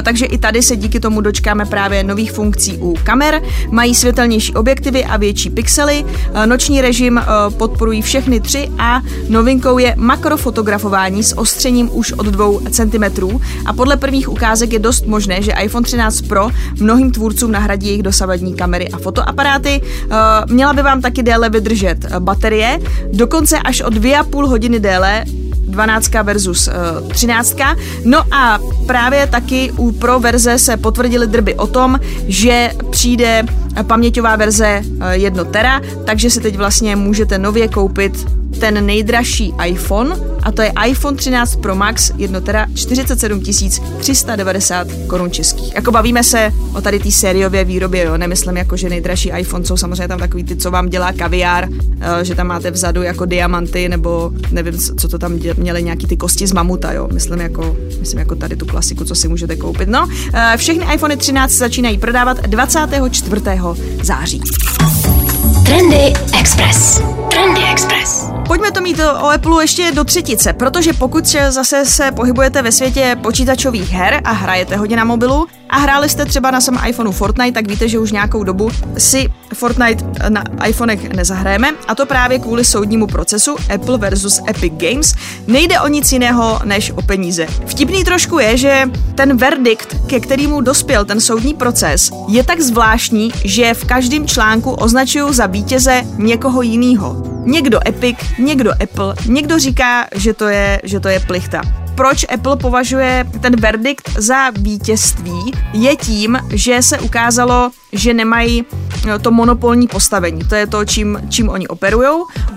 takže 0.03 0.27
i 0.27 0.39
tady 0.39 0.63
se 0.63 0.77
díky 0.77 1.01
tomu 1.01 1.21
dočkáme 1.21 1.65
právě 1.65 2.05
nových 2.05 2.33
funkcí 2.33 2.77
u 2.81 2.95
kamer. 3.05 3.43
Mají 3.71 3.95
světelnější 3.95 4.55
objektivy 4.55 5.05
a 5.05 5.17
větší 5.17 5.51
pixely. 5.51 6.05
Eh, 6.35 6.47
noční 6.47 6.81
režim 6.81 7.19
eh, 7.19 7.25
podporují 7.51 8.03
všechny 8.03 8.41
tři 8.41 8.69
a 8.79 9.03
novinkou 9.29 9.79
je 9.79 9.95
makrofotografování 9.97 11.23
s 11.23 11.39
ostřením 11.39 11.91
už 11.93 12.13
od 12.13 12.27
2 12.27 12.47
cm. 12.71 13.05
A 13.67 13.73
podle 13.73 13.97
prvních 13.97 14.29
ukázek 14.29 14.73
je 14.73 14.79
dost 14.79 15.07
možné, 15.07 15.43
že 15.43 15.53
iPhone 15.53 15.85
13 15.85 16.21
Pro 16.21 16.49
mnohým 16.81 17.11
tvůrcům 17.11 17.53
nahradí 17.53 17.87
jejich 17.87 18.03
dosavadní 18.03 18.55
kamery 18.55 18.89
a 18.89 18.99
fotoaparáty. 18.99 19.81
Měla 20.51 20.73
by 20.73 20.83
vám 20.83 21.01
taky 21.01 21.23
déle 21.23 21.51
vydržet 21.51 21.99
baterie, 22.19 22.81
dokonce 23.13 23.59
až 23.59 23.81
o 23.81 23.91
2,5 23.91 24.49
hodiny 24.49 24.81
déle 24.81 25.25
12 25.67 26.11
versus 26.23 26.69
uh, 26.69 27.09
13. 27.09 27.57
No 28.05 28.25
a 28.31 28.59
právě 28.87 29.27
taky 29.27 29.73
u 29.77 29.93
Pro 29.93 30.21
verze 30.21 30.59
se 30.59 30.77
potvrdily 30.77 31.27
drby 31.27 31.55
o 31.55 31.67
tom, 31.67 32.01
že 32.27 32.71
přijde 32.91 33.45
paměťová 33.83 34.37
verze 34.37 34.83
1 35.13 35.45
tera, 35.45 35.81
takže 36.05 36.31
si 36.31 36.41
teď 36.41 36.57
vlastně 36.57 36.97
můžete 36.97 37.39
nově 37.39 37.69
koupit 37.69 38.27
ten 38.61 38.87
nejdražší 38.87 39.55
iPhone 39.67 40.34
a 40.45 40.53
to 40.53 40.63
je 40.63 40.73
iPhone 40.87 41.17
13 41.17 41.57
Pro 41.57 41.75
Max, 41.75 42.13
jedno 42.17 42.41
teda 42.41 42.67
47 42.75 43.43
390 43.99 44.89
korun 45.07 45.31
českých. 45.31 45.75
Jako 45.75 45.91
bavíme 45.91 46.25
se 46.25 46.53
o 46.75 46.81
tady 46.81 46.99
té 46.99 47.11
sériové 47.11 47.65
výrobě, 47.65 48.05
jo, 48.05 48.17
nemyslím 48.17 48.57
jako, 48.57 48.77
že 48.77 48.89
nejdražší 48.89 49.31
iPhone 49.39 49.65
jsou 49.65 49.77
samozřejmě 49.77 50.09
tam 50.09 50.19
takový 50.19 50.45
ty, 50.45 50.57
co 50.57 50.71
vám 50.71 50.89
dělá 50.89 51.13
kaviár, 51.13 51.69
eh, 52.01 52.25
že 52.25 52.35
tam 52.35 52.47
máte 52.47 52.71
vzadu 52.71 53.03
jako 53.03 53.25
diamanty, 53.25 53.89
nebo 53.89 54.33
nevím, 54.51 54.79
co 54.79 55.09
to 55.09 55.19
tam 55.19 55.39
měli, 55.57 55.83
nějaký 55.83 56.07
ty 56.07 56.17
kosti 56.17 56.47
z 56.47 56.53
mamuta, 56.53 56.93
jo, 56.93 57.09
myslím 57.13 57.41
jako, 57.41 57.77
myslím 58.01 58.19
jako 58.19 58.35
tady 58.35 58.57
tu 58.57 58.67
klasiku, 58.67 59.05
co 59.05 59.15
si 59.15 59.29
můžete 59.29 59.57
koupit. 59.57 59.89
No, 59.89 60.09
eh, 60.35 60.57
všechny 60.57 60.95
iPhone 60.95 61.17
13 61.17 61.53
začínají 61.53 61.99
prodávat 61.99 62.41
24. 62.47 63.77
září. 64.03 64.41
Trendy 65.65 66.13
Express. 66.39 67.03
Trendy 67.31 67.61
Express. 67.73 68.34
Pojďme 68.47 68.73
to 68.73 68.81
mít 68.81 69.01
o 69.01 69.31
Apple 69.31 69.63
ještě 69.63 69.93
do 69.93 70.05
třetice, 70.05 70.53
protože 70.53 70.93
pokud 70.93 71.27
zase 71.49 71.85
se 71.85 72.13
pohybujete 72.13 72.63
ve 72.63 72.73
světě 72.73 73.17
počítačových 73.23 73.91
her 73.91 74.21
a 74.25 74.33
hrajete 74.33 74.77
hodně 74.77 74.97
na 74.97 75.05
mobilu 75.05 75.47
a 75.75 75.79
hráli 75.79 76.09
jste 76.09 76.25
třeba 76.25 76.51
na 76.51 76.61
svém 76.61 76.79
iPhoneu 76.89 77.13
Fortnite, 77.13 77.53
tak 77.53 77.69
víte, 77.69 77.89
že 77.89 77.99
už 77.99 78.13
nějakou 78.13 78.45
dobu 78.45 78.71
si 78.99 79.29
Fortnite 79.55 80.05
na 80.29 80.45
iPhonech 80.67 81.13
nezahrajeme 81.13 81.75
a 81.89 81.95
to 81.95 82.07
právě 82.07 82.39
kvůli 82.39 82.65
soudnímu 82.65 83.07
procesu 83.07 83.57
Apple 83.75 83.99
versus 83.99 84.41
Epic 84.49 84.73
Games. 84.77 85.15
Nejde 85.47 85.81
o 85.81 85.89
nic 85.89 86.13
jiného 86.13 86.61
než 86.65 86.91
o 86.91 87.03
peníze. 87.03 87.47
Vtipný 87.67 88.05
trošku 88.05 88.39
je, 88.39 88.57
že 88.57 88.91
ten 89.15 89.37
verdikt, 89.37 89.97
ke 90.07 90.21
kterému 90.21 90.61
dospěl 90.61 91.05
ten 91.05 91.21
soudní 91.21 91.55
proces, 91.55 92.11
je 92.29 92.45
tak 92.45 92.61
zvláštní, 92.61 93.33
že 93.45 93.75
v 93.75 93.85
každém 93.85 94.27
článku 94.27 94.71
označují 94.71 95.35
za 95.35 95.47
vítěze 95.47 96.03
někoho 96.17 96.63
jiného. 96.63 97.23
Někdo 97.45 97.81
Epic, 97.89 98.17
někdo 98.39 98.73
Apple, 98.83 99.15
někdo 99.27 99.59
říká, 99.59 100.07
že 100.15 100.35
to 100.35 100.49
je, 100.49 100.81
že 100.85 101.01
to 101.01 101.09
je 101.09 101.21
plichta 101.21 101.84
proč 101.95 102.25
Apple 102.35 102.57
považuje 102.57 103.27
ten 103.41 103.57
verdikt 103.57 104.11
za 104.19 104.51
vítězství, 104.51 105.53
je 105.73 105.97
tím, 105.97 106.39
že 106.51 106.83
se 106.83 106.99
ukázalo, 106.99 107.71
že 107.95 108.15
nemají 108.15 108.65
eh, 109.09 109.19
to 109.19 109.31
monopolní 109.31 109.89
postavení. 109.89 110.45
To 110.45 110.55
je 110.55 110.67
to, 110.67 110.85
čím, 110.85 111.19
čím 111.29 111.49
oni 111.49 111.69
operují. 111.69 112.09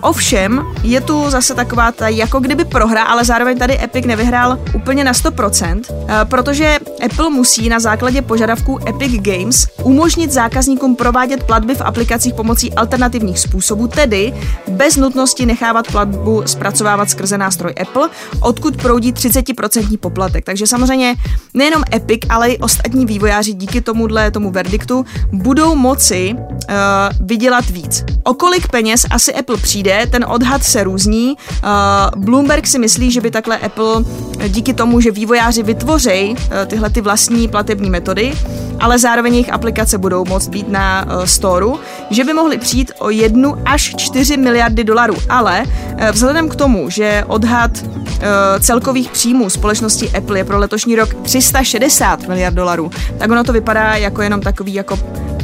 Ovšem, 0.02 0.66
je 0.84 1.02
tu 1.02 1.30
zase 1.30 1.56
taková 1.56 1.92
ta 1.92 2.08
jako 2.08 2.40
kdyby 2.40 2.66
prohra, 2.66 3.04
ale 3.04 3.26
zároveň 3.26 3.58
tady 3.58 3.84
Epic 3.84 4.06
nevyhrál 4.06 4.60
úplně 4.74 5.04
na 5.04 5.12
100%, 5.14 5.82
eh, 5.90 6.26
protože 6.26 6.78
Apple 7.06 7.30
musí 7.30 7.70
na 7.70 7.80
základě 7.80 8.22
požadavků 8.22 8.80
Epic 8.88 9.22
Games 9.22 9.68
umožnit 9.84 10.32
zákazníkům 10.32 10.96
provádět 10.96 11.44
platby 11.44 11.76
v 11.76 11.82
aplikacích 11.82 12.34
pomocí 12.34 12.74
alternativních 12.74 13.40
způsobů, 13.40 13.88
tedy 13.88 14.34
bez 14.68 14.96
nutnosti 14.98 15.46
nechávat 15.46 15.92
platbu 15.92 16.44
zpracovávat 16.46 17.10
skrze 17.10 17.38
nástroj 17.38 17.74
Apple, 17.82 18.10
odkud 18.40 18.78
proudí 18.78 19.14
30% 19.14 19.98
poplatek. 19.98 20.46
Takže 20.46 20.68
samozřejmě 20.68 21.16
nejenom 21.54 21.84
Epic, 21.94 22.20
ale 22.30 22.50
i 22.50 22.58
ostatní 22.58 23.06
vývojáři 23.06 23.54
díky 23.54 23.82
tomuhle 23.82 24.32
tomu 24.32 24.52
verdiktu 24.52 25.06
budou 25.34 25.76
moci 25.76 26.36
uh, 26.36 26.76
vydělat 27.20 27.70
víc. 27.70 28.04
O 28.24 28.34
kolik 28.34 28.68
peněz 28.68 29.06
asi 29.12 29.34
Apple 29.34 29.58
přijde, 29.58 30.08
ten 30.12 30.26
odhad 30.28 30.64
se 30.64 30.84
různí. 30.84 31.36
Uh, 31.64 32.24
Bloomberg 32.24 32.68
si 32.68 32.80
myslí, 32.80 33.12
že 33.12 33.22
by 33.22 33.32
takhle 33.32 33.58
Apple 33.58 34.04
díky 34.48 34.74
tomu, 34.74 35.02
že 35.02 35.12
vývojáři 35.12 35.64
vytvoří 35.64 36.30
uh, 36.30 36.38
tyhle 36.68 36.90
ty 36.90 37.02
vlastní 37.02 37.48
platební 37.48 37.90
metody, 37.90 38.34
ale 38.80 39.00
zároveň 39.00 39.34
jejich 39.34 39.54
aplikace 39.54 39.98
budou 39.98 40.26
moct 40.26 40.48
být 40.48 40.70
na 40.70 41.06
uh, 41.06 41.24
storu, 41.24 41.80
že 42.10 42.24
by 42.24 42.34
mohli 42.34 42.58
přijít 42.58 42.92
o 43.00 43.10
jednu 43.10 43.56
až 43.66 43.96
4 43.96 44.38
miliardy 44.38 44.84
dolarů. 44.84 45.16
Ale 45.30 45.64
uh, 45.64 46.10
vzhledem 46.12 46.50
k 46.50 46.56
tomu, 46.56 46.90
že 46.90 47.24
odhad 47.28 47.72
uh, 47.82 48.20
celkových 48.60 49.10
příjmů 49.10 49.50
společnosti 49.50 50.10
Apple 50.18 50.38
je 50.38 50.44
pro 50.44 50.60
letošní 50.60 50.96
rok 50.96 51.14
360 51.14 52.28
miliard 52.28 52.54
dolarů, 52.54 52.92
tak 53.18 53.32
ono 53.32 53.44
to 53.44 53.54
vypadá 53.54 53.96
jako 53.96 54.22
jenom 54.22 54.42
takový 54.42 54.74
jako 54.74 55.00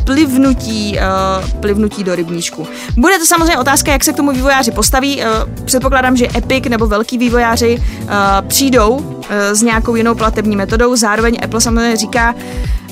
plivnutí, 0.05 0.97
uh, 0.97 1.49
plivnutí 1.59 2.03
do 2.03 2.15
rybníčku. 2.15 2.67
Bude 2.97 3.19
to 3.19 3.25
samozřejmě 3.25 3.57
otázka, 3.57 3.91
jak 3.91 4.03
se 4.03 4.13
k 4.13 4.15
tomu 4.15 4.31
vývojáři 4.31 4.71
postaví. 4.71 5.17
Uh, 5.17 5.65
předpokládám, 5.65 6.17
že 6.17 6.27
Epic 6.35 6.65
nebo 6.69 6.87
velký 6.87 7.17
vývojáři 7.17 7.81
uh, 8.03 8.09
přijdou 8.47 8.89
uh, 8.89 9.25
s 9.51 9.61
nějakou 9.61 9.95
jinou 9.95 10.15
platební 10.15 10.55
metodou. 10.55 10.95
Zároveň 10.95 11.37
Apple 11.43 11.61
samozřejmě 11.61 11.97
říká, 11.97 12.35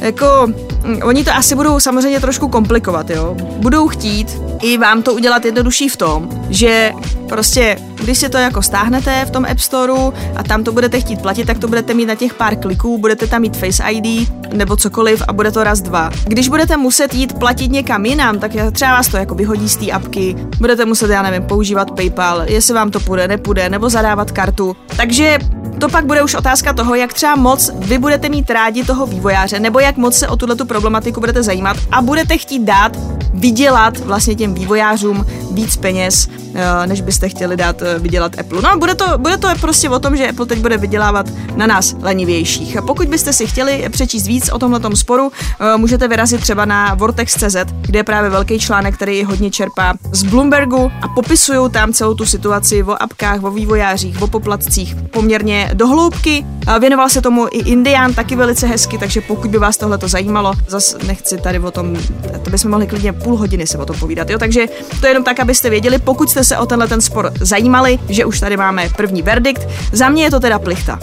jako, 0.02 0.48
mm, 0.84 1.00
oni 1.04 1.24
to 1.24 1.32
asi 1.32 1.56
budou 1.56 1.80
samozřejmě 1.80 2.20
trošku 2.20 2.48
komplikovat, 2.48 3.10
jo. 3.10 3.36
Budou 3.40 3.88
chtít 3.88 4.38
i 4.62 4.78
vám 4.78 5.02
to 5.02 5.14
udělat 5.14 5.46
jednodušší 5.46 5.90
v 5.90 5.98
tom, 5.98 6.30
že 6.50 6.92
prostě, 7.30 7.78
když 8.02 8.18
si 8.18 8.30
to 8.30 8.38
jako 8.38 8.62
stáhnete 8.62 9.26
v 9.26 9.32
tom 9.32 9.46
App 9.46 9.60
Storeu 9.60 10.14
a 10.36 10.44
tam 10.44 10.64
to 10.64 10.72
budete 10.72 11.00
chtít 11.00 11.22
platit, 11.22 11.46
tak 11.46 11.60
to 11.60 11.68
budete 11.68 11.94
mít 11.94 12.06
na 12.06 12.16
těch 12.16 12.34
pár 12.34 12.56
kliků, 12.56 12.98
budete 12.98 13.28
tam 13.28 13.42
mít 13.42 13.58
Face 13.58 13.84
ID 13.92 14.32
nebo 14.54 14.78
cokoliv 14.78 15.22
a 15.28 15.34
bude 15.34 15.52
to 15.52 15.64
raz 15.64 15.82
dva. 15.82 16.10
Když 16.26 16.50
budete 16.50 16.78
muset 16.78 17.14
jít 17.14 17.34
platit 17.34 17.72
někam 17.72 18.06
jinam, 18.06 18.40
tak 18.40 18.52
třeba 18.72 18.92
vás 18.92 19.08
to 19.08 19.18
jako 19.18 19.36
vyhodí 19.36 19.70
z 19.70 19.78
té 19.78 19.92
apky, 19.92 20.36
budete 20.60 20.86
muset, 20.86 21.10
já 21.10 21.22
nevím, 21.22 21.44
používat 21.44 21.92
PayPal, 21.92 22.42
jestli 22.46 22.74
vám 22.74 22.92
to 22.92 23.00
půjde, 23.00 23.28
nepůjde, 23.28 23.70
nebo 23.70 23.90
zadávat 23.90 24.32
kartu. 24.32 24.76
Takže 24.98 25.40
to 25.80 25.90
pak 25.90 26.06
bude 26.06 26.24
už 26.24 26.36
otázka 26.36 26.74
toho, 26.74 26.96
jak 26.96 27.14
třeba 27.14 27.36
moc 27.36 27.72
vy 27.76 27.98
budete 27.98 28.30
mít 28.30 28.50
rádi 28.50 28.84
toho 28.84 29.06
vývojáře, 29.06 29.60
nebo 29.60 29.80
jak 29.80 29.98
moc 29.98 30.18
se 30.18 30.28
o 30.28 30.36
tuhle 30.36 30.56
problematiku 30.56 31.20
budete 31.20 31.44
zajímat 31.44 31.78
a 31.92 32.02
budete 32.02 32.38
chtít 32.38 32.64
dát 32.64 32.98
vydělat 33.34 33.98
vlastně 33.98 34.36
těm 34.36 34.54
vývojářům 34.54 35.26
víc 35.52 35.78
peněz, 35.78 36.28
eh, 36.56 36.88
než 36.88 37.02
byste 37.02 37.30
chtěli 37.30 37.58
dát 37.58 37.82
eh, 37.82 38.00
vydělat 38.00 38.40
Apple. 38.40 38.62
No 38.62 38.72
a 38.72 38.78
bude 38.78 38.96
to, 38.96 39.18
bude 39.18 39.38
to 39.38 39.48
prostě 39.62 39.90
o 39.90 40.00
tom, 40.00 40.18
že 40.18 40.30
Apple 40.30 40.46
teď 40.46 40.60
bude 40.60 40.78
vydělávat 40.78 41.26
na 41.56 41.68
nás 41.68 41.96
lenivějších. 42.02 42.78
A 42.78 42.82
pokud 42.82 43.08
byste 43.08 43.34
si 43.34 43.48
chtěli 43.48 43.90
přečíst 43.90 44.28
víc 44.28 44.50
o 44.50 44.60
tomhle 44.60 44.96
sporu, 44.96 45.32
eh, 45.60 45.78
můžete 45.78 46.08
vyrazit 46.08 46.42
třeba 46.42 46.66
na 46.66 46.94
Vortex.cz, 46.94 47.56
kde 47.82 48.00
je 48.00 48.04
právě 48.04 48.30
velký 48.30 48.60
článek, 48.60 48.96
který 48.96 49.24
hodně 49.24 49.52
čerpá 49.52 49.94
z 50.12 50.24
Bloombergu 50.24 50.92
a 51.02 51.08
popisují 51.08 51.72
tam 51.72 51.94
celou 51.94 52.14
tu 52.14 52.26
situaci 52.26 52.84
o 52.84 53.04
apkách, 53.04 53.44
o 53.44 53.52
vývojářích, 53.52 54.22
o 54.22 54.28
poplatcích 54.28 54.96
poměrně 54.96 55.72
dohloubky. 55.74 56.46
Věnoval 56.80 57.10
se 57.10 57.22
tomu 57.22 57.48
i 57.52 57.58
Indián 57.58 58.14
taky 58.14 58.36
velice 58.36 58.68
hezky, 58.68 58.98
takže 58.98 59.22
pokud 59.22 59.52
by 59.52 59.58
vás 59.58 59.78
tohle 59.78 59.98
to 59.98 60.08
zajímalo, 60.08 60.54
zase 60.68 60.98
nechci 61.08 61.38
tady 61.38 61.60
o 61.60 61.72
tom, 61.72 61.98
to 62.44 62.50
bychom 62.50 62.72
mohli 62.72 62.88
klidně 62.88 63.14
půl 63.14 63.38
hodiny 63.38 63.68
se 63.68 63.78
o 63.78 63.86
tom 63.86 63.96
povídat, 64.00 64.30
jo? 64.30 64.40
takže 64.40 64.68
to 65.00 65.06
je 65.06 65.10
jenom 65.10 65.24
tak, 65.24 65.40
abyste 65.42 65.70
věděli, 65.70 66.00
pokud 66.00 66.30
jste 66.30 66.44
se 66.44 66.58
o 66.58 66.66
tenhle 66.66 66.88
ten 66.88 67.02
spor 67.02 67.32
zajímali, 67.40 68.00
že 68.10 68.26
už 68.26 68.40
tady 68.40 68.58
máme 68.58 68.90
první 68.98 69.22
verdikt. 69.22 69.68
Za 69.92 70.10
mě 70.10 70.24
je 70.24 70.32
to 70.32 70.40
teda 70.40 70.60
plichta. 70.60 71.00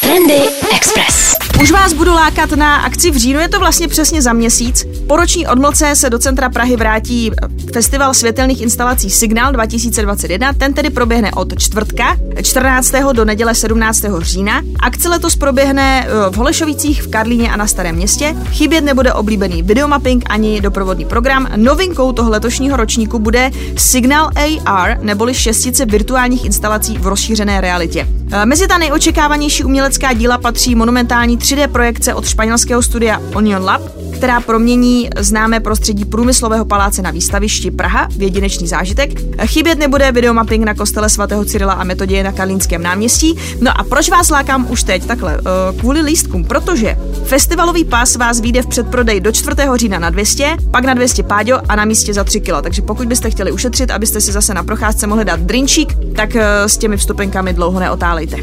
Trendy 0.00 0.40
Express. 0.76 1.45
Už 1.62 1.70
vás 1.70 1.92
budu 1.92 2.12
lákat 2.12 2.50
na 2.50 2.76
akci 2.76 3.10
v 3.10 3.16
říjnu, 3.16 3.40
je 3.40 3.48
to 3.48 3.58
vlastně 3.58 3.88
přesně 3.88 4.22
za 4.22 4.32
měsíc. 4.32 4.86
Po 5.08 5.16
roční 5.16 5.46
odmlce 5.46 5.96
se 5.96 6.10
do 6.10 6.18
centra 6.18 6.50
Prahy 6.50 6.76
vrátí 6.76 7.30
festival 7.72 8.14
světelných 8.14 8.60
instalací 8.60 9.10
Signál 9.10 9.52
2021. 9.52 10.52
Ten 10.52 10.74
tedy 10.74 10.90
proběhne 10.90 11.32
od 11.32 11.58
čtvrtka 11.58 12.16
14. 12.42 12.92
do 13.12 13.24
neděle 13.24 13.54
17. 13.54 14.04
října. 14.18 14.62
Akce 14.80 15.08
letos 15.08 15.36
proběhne 15.36 16.06
eh, 16.06 16.30
v 16.30 16.36
Holešovicích, 16.36 17.02
v 17.02 17.10
Karlíně 17.10 17.52
a 17.52 17.56
na 17.56 17.66
Starém 17.66 17.96
městě. 17.96 18.36
Chybět 18.50 18.84
nebude 18.84 19.12
oblíbený 19.12 19.62
videomapping 19.62 20.24
ani 20.26 20.60
doprovodný 20.60 21.04
program. 21.04 21.48
Novinkou 21.56 22.12
toho 22.12 22.30
letošního 22.30 22.76
ročníku 22.76 23.18
bude 23.18 23.50
Signal 23.76 24.30
AR, 24.64 24.98
neboli 25.00 25.34
šestice 25.34 25.84
virtuálních 25.84 26.44
instalací 26.44 26.98
v 26.98 27.06
rozšířené 27.06 27.60
realitě. 27.60 28.06
Eh, 28.32 28.46
mezi 28.46 28.66
ta 28.66 28.78
nejočekávanější 28.78 29.64
umělecká 29.64 30.12
díla 30.12 30.38
patří 30.38 30.74
monumentální 30.74 31.38
3D 31.38 31.68
projekce 31.68 32.14
od 32.14 32.28
španělského 32.28 32.82
studia 32.82 33.20
Onion 33.34 33.64
Lab, 33.64 33.82
která 34.16 34.40
promění 34.40 35.10
známé 35.18 35.60
prostředí 35.60 36.04
průmyslového 36.04 36.64
paláce 36.64 37.02
na 37.02 37.10
výstavišti 37.10 37.70
Praha 37.70 38.08
v 38.16 38.22
jedinečný 38.22 38.66
zážitek. 38.66 39.10
Chybět 39.46 39.78
nebude 39.78 40.12
videomapping 40.12 40.64
na 40.64 40.74
kostele 40.74 41.08
svatého 41.08 41.44
Cyrila 41.44 41.72
a 41.72 41.84
Metoděje 41.84 42.24
na 42.24 42.32
Kalínském 42.32 42.82
náměstí. 42.82 43.38
No 43.60 43.80
a 43.80 43.84
proč 43.84 44.08
vás 44.08 44.30
lákám 44.30 44.70
už 44.70 44.82
teď 44.82 45.06
takhle? 45.06 45.38
Eh, 45.38 45.78
kvůli 45.78 46.00
lístkům, 46.00 46.44
protože 46.44 46.96
festivalový 47.24 47.84
pás 47.84 48.16
vás 48.16 48.40
vyjde 48.40 48.62
v 48.62 48.66
předprodej 48.66 49.20
do 49.20 49.32
4. 49.32 49.56
října 49.74 49.98
na 49.98 50.10
200, 50.10 50.56
pak 50.70 50.84
na 50.84 50.94
200 50.94 51.22
páďo 51.22 51.58
a 51.68 51.76
na 51.76 51.84
místě 51.84 52.14
za 52.14 52.24
3 52.24 52.40
kg. 52.40 52.62
Takže 52.62 52.82
pokud 52.82 53.08
byste 53.08 53.30
chtěli 53.30 53.52
ušetřit, 53.52 53.90
abyste 53.90 54.20
si 54.20 54.32
zase 54.32 54.54
na 54.54 54.62
procházce 54.62 55.06
mohli 55.06 55.24
dát 55.24 55.40
drinčík, 55.40 55.92
tak 56.16 56.36
eh, 56.36 56.68
s 56.68 56.76
těmi 56.78 56.96
vstupenkami 56.96 57.52
dlouho 57.52 57.80
neotálejte. 57.80 58.36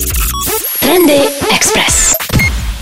Trendy 0.80 1.20
Express. 1.56 2.23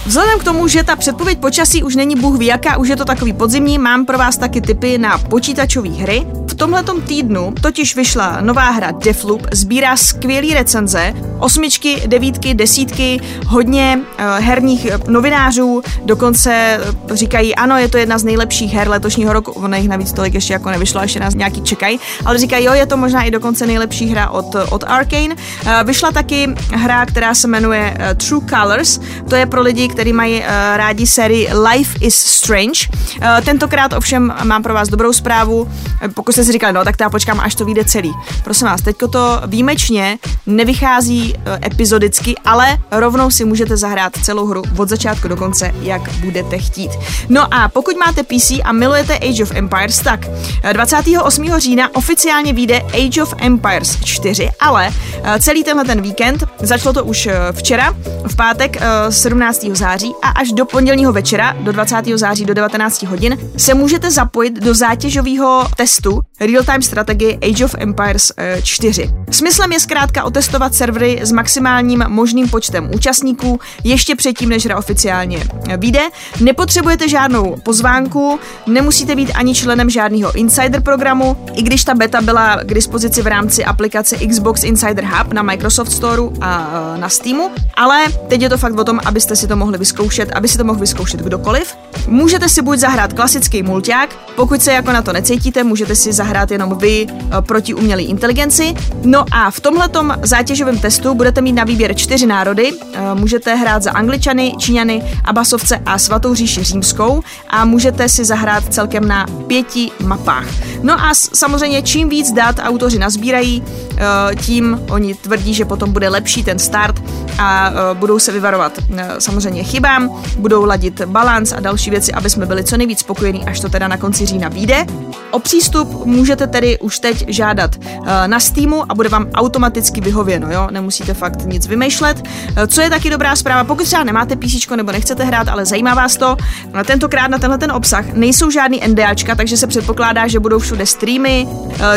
Vzhledem 0.05 0.39
k 0.39 0.43
tomu, 0.43 0.67
že 0.67 0.83
ta 0.83 0.95
předpověď 0.95 1.39
počasí 1.39 1.83
už 1.83 1.95
není 1.95 2.15
bůh 2.15 2.37
ví 2.37 2.45
jaká, 2.45 2.77
už 2.77 2.89
je 2.89 2.95
to 2.95 3.05
takový 3.05 3.33
podzimní, 3.33 3.77
mám 3.77 4.05
pro 4.05 4.17
vás 4.17 4.37
taky 4.37 4.61
tipy 4.61 4.97
na 4.97 5.17
počítačové 5.17 5.89
hry. 5.89 6.27
V 6.47 6.55
tomhletom 6.55 7.01
týdnu 7.01 7.53
totiž 7.61 7.95
vyšla 7.95 8.37
nová 8.41 8.69
hra 8.69 8.91
Defloop, 8.91 9.47
sbírá 9.51 9.97
skvělé 9.97 10.53
recenze, 10.53 11.13
osmičky, 11.39 12.03
devítky, 12.07 12.53
desítky, 12.53 13.21
hodně 13.47 13.99
uh, 13.99 14.45
herních 14.45 14.87
novinářů, 15.07 15.81
dokonce 16.05 16.79
říkají, 17.13 17.55
ano, 17.55 17.77
je 17.77 17.87
to 17.87 17.97
jedna 17.97 18.17
z 18.17 18.23
nejlepších 18.23 18.73
her 18.73 18.89
letošního 18.89 19.33
roku, 19.33 19.51
ono 19.51 19.77
jich 19.77 19.89
navíc 19.89 20.13
tolik 20.13 20.33
ještě 20.33 20.53
jako 20.53 20.69
nevyšlo, 20.69 21.01
ještě 21.01 21.19
nás 21.19 21.35
nějaký 21.35 21.61
čekají, 21.61 21.99
ale 22.25 22.37
říkají, 22.37 22.65
jo, 22.65 22.73
je 22.73 22.85
to 22.85 22.97
možná 22.97 23.23
i 23.23 23.31
dokonce 23.31 23.67
nejlepší 23.67 24.07
hra 24.07 24.29
od, 24.29 24.55
od 24.69 24.83
Arkane. 24.87 25.35
Vyšla 25.83 26.11
taky 26.11 26.47
hra, 26.73 27.05
která 27.05 27.35
se 27.35 27.47
jmenuje 27.47 27.97
True 28.27 28.47
Colors, 28.49 28.99
to 29.29 29.35
je 29.35 29.45
pro 29.45 29.61
lidi, 29.61 29.87
kteří 29.91 30.13
mají 30.13 30.39
uh, 30.39 30.45
rádi 30.75 31.07
sérii 31.07 31.49
Life 31.71 31.97
is 32.01 32.15
Strange. 32.15 32.87
Uh, 32.91 33.45
tentokrát 33.45 33.93
ovšem 33.93 34.33
mám 34.43 34.63
pro 34.63 34.73
vás 34.73 34.89
dobrou 34.89 35.13
zprávu, 35.13 35.71
pokud 36.13 36.31
jste 36.31 36.43
si 36.43 36.51
říkali, 36.51 36.73
no 36.73 36.83
tak 36.83 36.95
já 37.01 37.09
počkám, 37.09 37.39
až 37.39 37.55
to 37.55 37.65
vyjde 37.65 37.85
celý. 37.85 38.13
Prosím 38.43 38.67
vás, 38.67 38.81
teďko 38.81 39.07
to 39.07 39.41
výjimečně 39.47 40.17
nevychází 40.45 41.35
epizodicky, 41.65 42.35
ale 42.45 42.77
rovnou 42.91 43.31
si 43.31 43.45
můžete 43.45 43.77
zahrát 43.77 44.17
celou 44.23 44.45
hru 44.45 44.63
od 44.77 44.89
začátku 44.89 45.27
do 45.27 45.35
konce, 45.37 45.71
jak 45.81 46.11
budete 46.11 46.57
chtít. 46.57 46.91
No 47.29 47.53
a 47.53 47.69
pokud 47.69 47.95
máte 47.97 48.23
PC 48.23 48.51
a 48.63 48.71
milujete 48.71 49.17
Age 49.17 49.43
of 49.43 49.51
Empires, 49.51 49.99
tak 49.99 50.27
28. 50.73 51.59
října 51.59 51.95
oficiálně 51.95 52.53
vyjde 52.53 52.81
Age 52.81 53.23
of 53.23 53.33
Empires 53.37 53.97
4, 54.03 54.49
ale 54.59 54.91
celý 55.39 55.63
tenhle 55.63 55.85
ten 55.85 56.01
víkend, 56.01 56.43
začalo 56.59 56.93
to 56.93 57.05
už 57.05 57.29
včera, 57.51 57.95
v 58.27 58.35
pátek 58.35 58.77
17 59.09 59.63
září 59.81 60.13
a 60.21 60.29
až 60.29 60.51
do 60.51 60.65
pondělního 60.65 61.13
večera, 61.13 61.55
do 61.59 61.71
20. 61.71 61.95
září 62.15 62.45
do 62.45 62.53
19 62.53 63.03
hodin, 63.03 63.37
se 63.57 63.73
můžete 63.73 64.11
zapojit 64.11 64.53
do 64.53 64.73
zátěžového 64.73 65.67
testu 65.77 66.21
Real-Time 66.41 66.81
strategie 66.81 67.37
Age 67.41 67.65
of 67.65 67.75
Empires 67.79 68.31
4. 68.63 69.03
Eh, 69.03 69.33
Smyslem 69.33 69.71
je 69.71 69.79
zkrátka 69.79 70.23
otestovat 70.23 70.75
servery 70.75 71.19
s 71.23 71.31
maximálním 71.31 72.03
možným 72.07 72.49
počtem 72.49 72.89
účastníků 72.93 73.59
ještě 73.83 74.15
předtím, 74.15 74.49
než 74.49 74.65
hra 74.65 74.77
oficiálně 74.77 75.43
eh, 75.69 75.77
vyjde. 75.77 76.01
Nepotřebujete 76.39 77.09
žádnou 77.09 77.55
pozvánku, 77.63 78.39
nemusíte 78.67 79.15
být 79.15 79.31
ani 79.35 79.55
členem 79.55 79.89
žádného 79.89 80.35
insider 80.35 80.81
programu, 80.81 81.45
i 81.53 81.61
když 81.61 81.83
ta 81.83 81.93
beta 81.93 82.21
byla 82.21 82.55
k 82.63 82.73
dispozici 82.73 83.21
v 83.21 83.27
rámci 83.27 83.65
aplikace 83.65 84.17
Xbox 84.27 84.63
Insider 84.63 85.05
Hub 85.05 85.33
na 85.33 85.41
Microsoft 85.41 85.91
Store 85.91 86.21
a 86.41 86.71
eh, 86.95 87.01
na 87.01 87.09
Steamu, 87.09 87.51
ale 87.75 88.05
teď 88.27 88.41
je 88.41 88.49
to 88.49 88.57
fakt 88.57 88.79
o 88.79 88.83
tom, 88.83 88.99
abyste 89.05 89.35
si 89.35 89.47
to 89.47 89.55
mohli 89.55 89.70
mohli 89.71 89.79
vyzkoušet, 89.79 90.31
aby 90.35 90.47
si 90.47 90.57
to 90.57 90.63
mohl 90.63 90.79
vyzkoušet 90.79 91.19
kdokoliv. 91.19 91.75
Můžete 92.07 92.49
si 92.49 92.61
buď 92.61 92.79
zahrát 92.79 93.13
klasický 93.13 93.63
mulťák, 93.63 94.09
pokud 94.35 94.61
se 94.61 94.73
jako 94.73 94.91
na 94.91 95.01
to 95.01 95.13
necítíte, 95.13 95.63
můžete 95.63 95.95
si 95.95 96.13
zahrát 96.13 96.51
jenom 96.51 96.77
vy 96.77 97.07
eh, 97.07 97.41
proti 97.41 97.73
umělé 97.73 98.01
inteligenci. 98.01 98.73
No 99.03 99.25
a 99.31 99.51
v 99.51 99.59
tomhletom 99.59 100.13
zátěžovém 100.23 100.79
testu 100.79 101.15
budete 101.15 101.41
mít 101.41 101.53
na 101.53 101.63
výběr 101.63 101.95
čtyři 101.95 102.27
národy. 102.27 102.71
Eh, 102.71 103.15
můžete 103.15 103.55
hrát 103.55 103.83
za 103.83 103.91
Angličany, 103.91 104.53
Číňany, 104.59 105.03
Abasovce 105.23 105.77
a 105.85 105.97
Svatou 105.97 106.35
říši 106.35 106.63
římskou 106.63 107.21
a 107.49 107.65
můžete 107.65 108.09
si 108.09 108.25
zahrát 108.25 108.73
celkem 108.73 109.07
na 109.07 109.25
pěti 109.47 109.91
mapách. 110.03 110.47
No 110.83 110.93
a 110.93 111.13
samozřejmě 111.13 111.81
čím 111.81 112.09
víc 112.09 112.31
dat 112.31 112.59
autoři 112.59 112.99
nazbírají, 112.99 113.63
eh, 113.63 114.35
tím 114.35 114.79
oni 114.89 115.15
tvrdí, 115.15 115.53
že 115.53 115.65
potom 115.65 115.91
bude 115.93 116.09
lepší 116.09 116.43
ten 116.43 116.59
start 116.59 117.01
a 117.39 117.71
budou 117.93 118.19
se 118.19 118.31
vyvarovat 118.31 118.73
samozřejmě 119.19 119.63
chybám, 119.63 120.23
budou 120.37 120.65
ladit 120.65 121.01
balans 121.05 121.51
a 121.51 121.59
další 121.59 121.89
věci, 121.89 122.11
aby 122.11 122.29
jsme 122.29 122.45
byli 122.45 122.63
co 122.63 122.77
nejvíc 122.77 122.99
spokojení, 122.99 123.45
až 123.45 123.59
to 123.59 123.69
teda 123.69 123.87
na 123.87 123.97
konci 123.97 124.25
října 124.25 124.49
vyjde. 124.49 124.85
O 125.31 125.39
přístup 125.39 126.05
můžete 126.05 126.47
tedy 126.47 126.79
už 126.79 126.99
teď 126.99 127.25
žádat 127.27 127.75
eh, 127.83 128.27
na 128.27 128.39
Steamu 128.39 128.91
a 128.91 128.95
bude 128.95 129.09
vám 129.09 129.27
automaticky 129.33 130.01
vyhověno, 130.01 130.51
jo? 130.51 130.67
Nemusíte 130.71 131.13
fakt 131.13 131.45
nic 131.45 131.67
vymýšlet. 131.67 132.23
Co 132.67 132.81
je 132.81 132.89
taky 132.89 133.09
dobrá 133.09 133.35
zpráva, 133.35 133.63
pokud 133.63 133.85
třeba 133.85 134.03
nemáte 134.03 134.35
PC 134.35 134.67
nebo 134.75 134.91
nechcete 134.91 135.23
hrát, 135.23 135.47
ale 135.47 135.65
zajímá 135.65 135.93
vás 135.93 136.17
to, 136.17 136.37
na 136.73 136.83
tentokrát 136.83 137.27
na 137.27 137.37
tenhle 137.37 137.57
ten 137.57 137.71
obsah 137.71 138.05
nejsou 138.13 138.49
žádný 138.49 138.81
NDAčka, 138.87 139.35
takže 139.35 139.57
se 139.57 139.67
předpokládá, 139.67 140.27
že 140.27 140.39
budou 140.39 140.59
všude 140.59 140.85
streamy, 140.85 141.47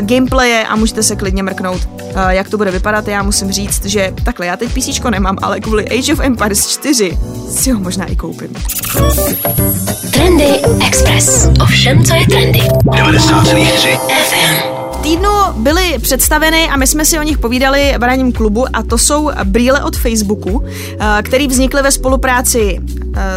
gameplaye 0.00 0.66
a 0.66 0.76
můžete 0.76 1.02
se 1.02 1.16
klidně 1.16 1.42
mrknout, 1.42 1.88
jak 2.28 2.48
to 2.48 2.56
bude 2.56 2.70
vypadat. 2.70 3.08
Já 3.08 3.22
musím 3.22 3.52
říct, 3.52 3.84
že 3.84 4.12
takhle, 4.24 4.46
já 4.46 4.56
teď 4.56 4.68
PC 4.72 5.00
nemám, 5.10 5.23
ale 5.42 5.60
kvůli 5.60 5.88
Age 5.88 6.12
of 6.12 6.20
Empires 6.20 6.66
4 6.66 7.18
si 7.50 7.70
ho 7.70 7.80
možná 7.80 8.06
i 8.06 8.16
koupím. 8.16 8.54
Trendy 10.10 10.44
Express. 10.86 11.48
Ovšem, 11.62 12.04
co 12.04 12.14
je 12.14 12.26
trendy. 12.26 12.60
90,3 12.60 13.98
FM 13.98 14.74
týdnu 15.04 15.30
byly 15.56 15.98
představeny 15.98 16.68
a 16.68 16.76
my 16.76 16.86
jsme 16.86 17.04
si 17.04 17.18
o 17.18 17.22
nich 17.22 17.38
povídali 17.38 17.94
v 17.98 18.02
ranním 18.02 18.32
klubu 18.32 18.66
a 18.72 18.82
to 18.82 18.98
jsou 18.98 19.30
brýle 19.44 19.82
od 19.82 19.96
Facebooku, 19.96 20.64
eh, 20.64 21.22
který 21.22 21.48
vznikly 21.48 21.82
ve 21.82 21.90
spolupráci 21.90 22.78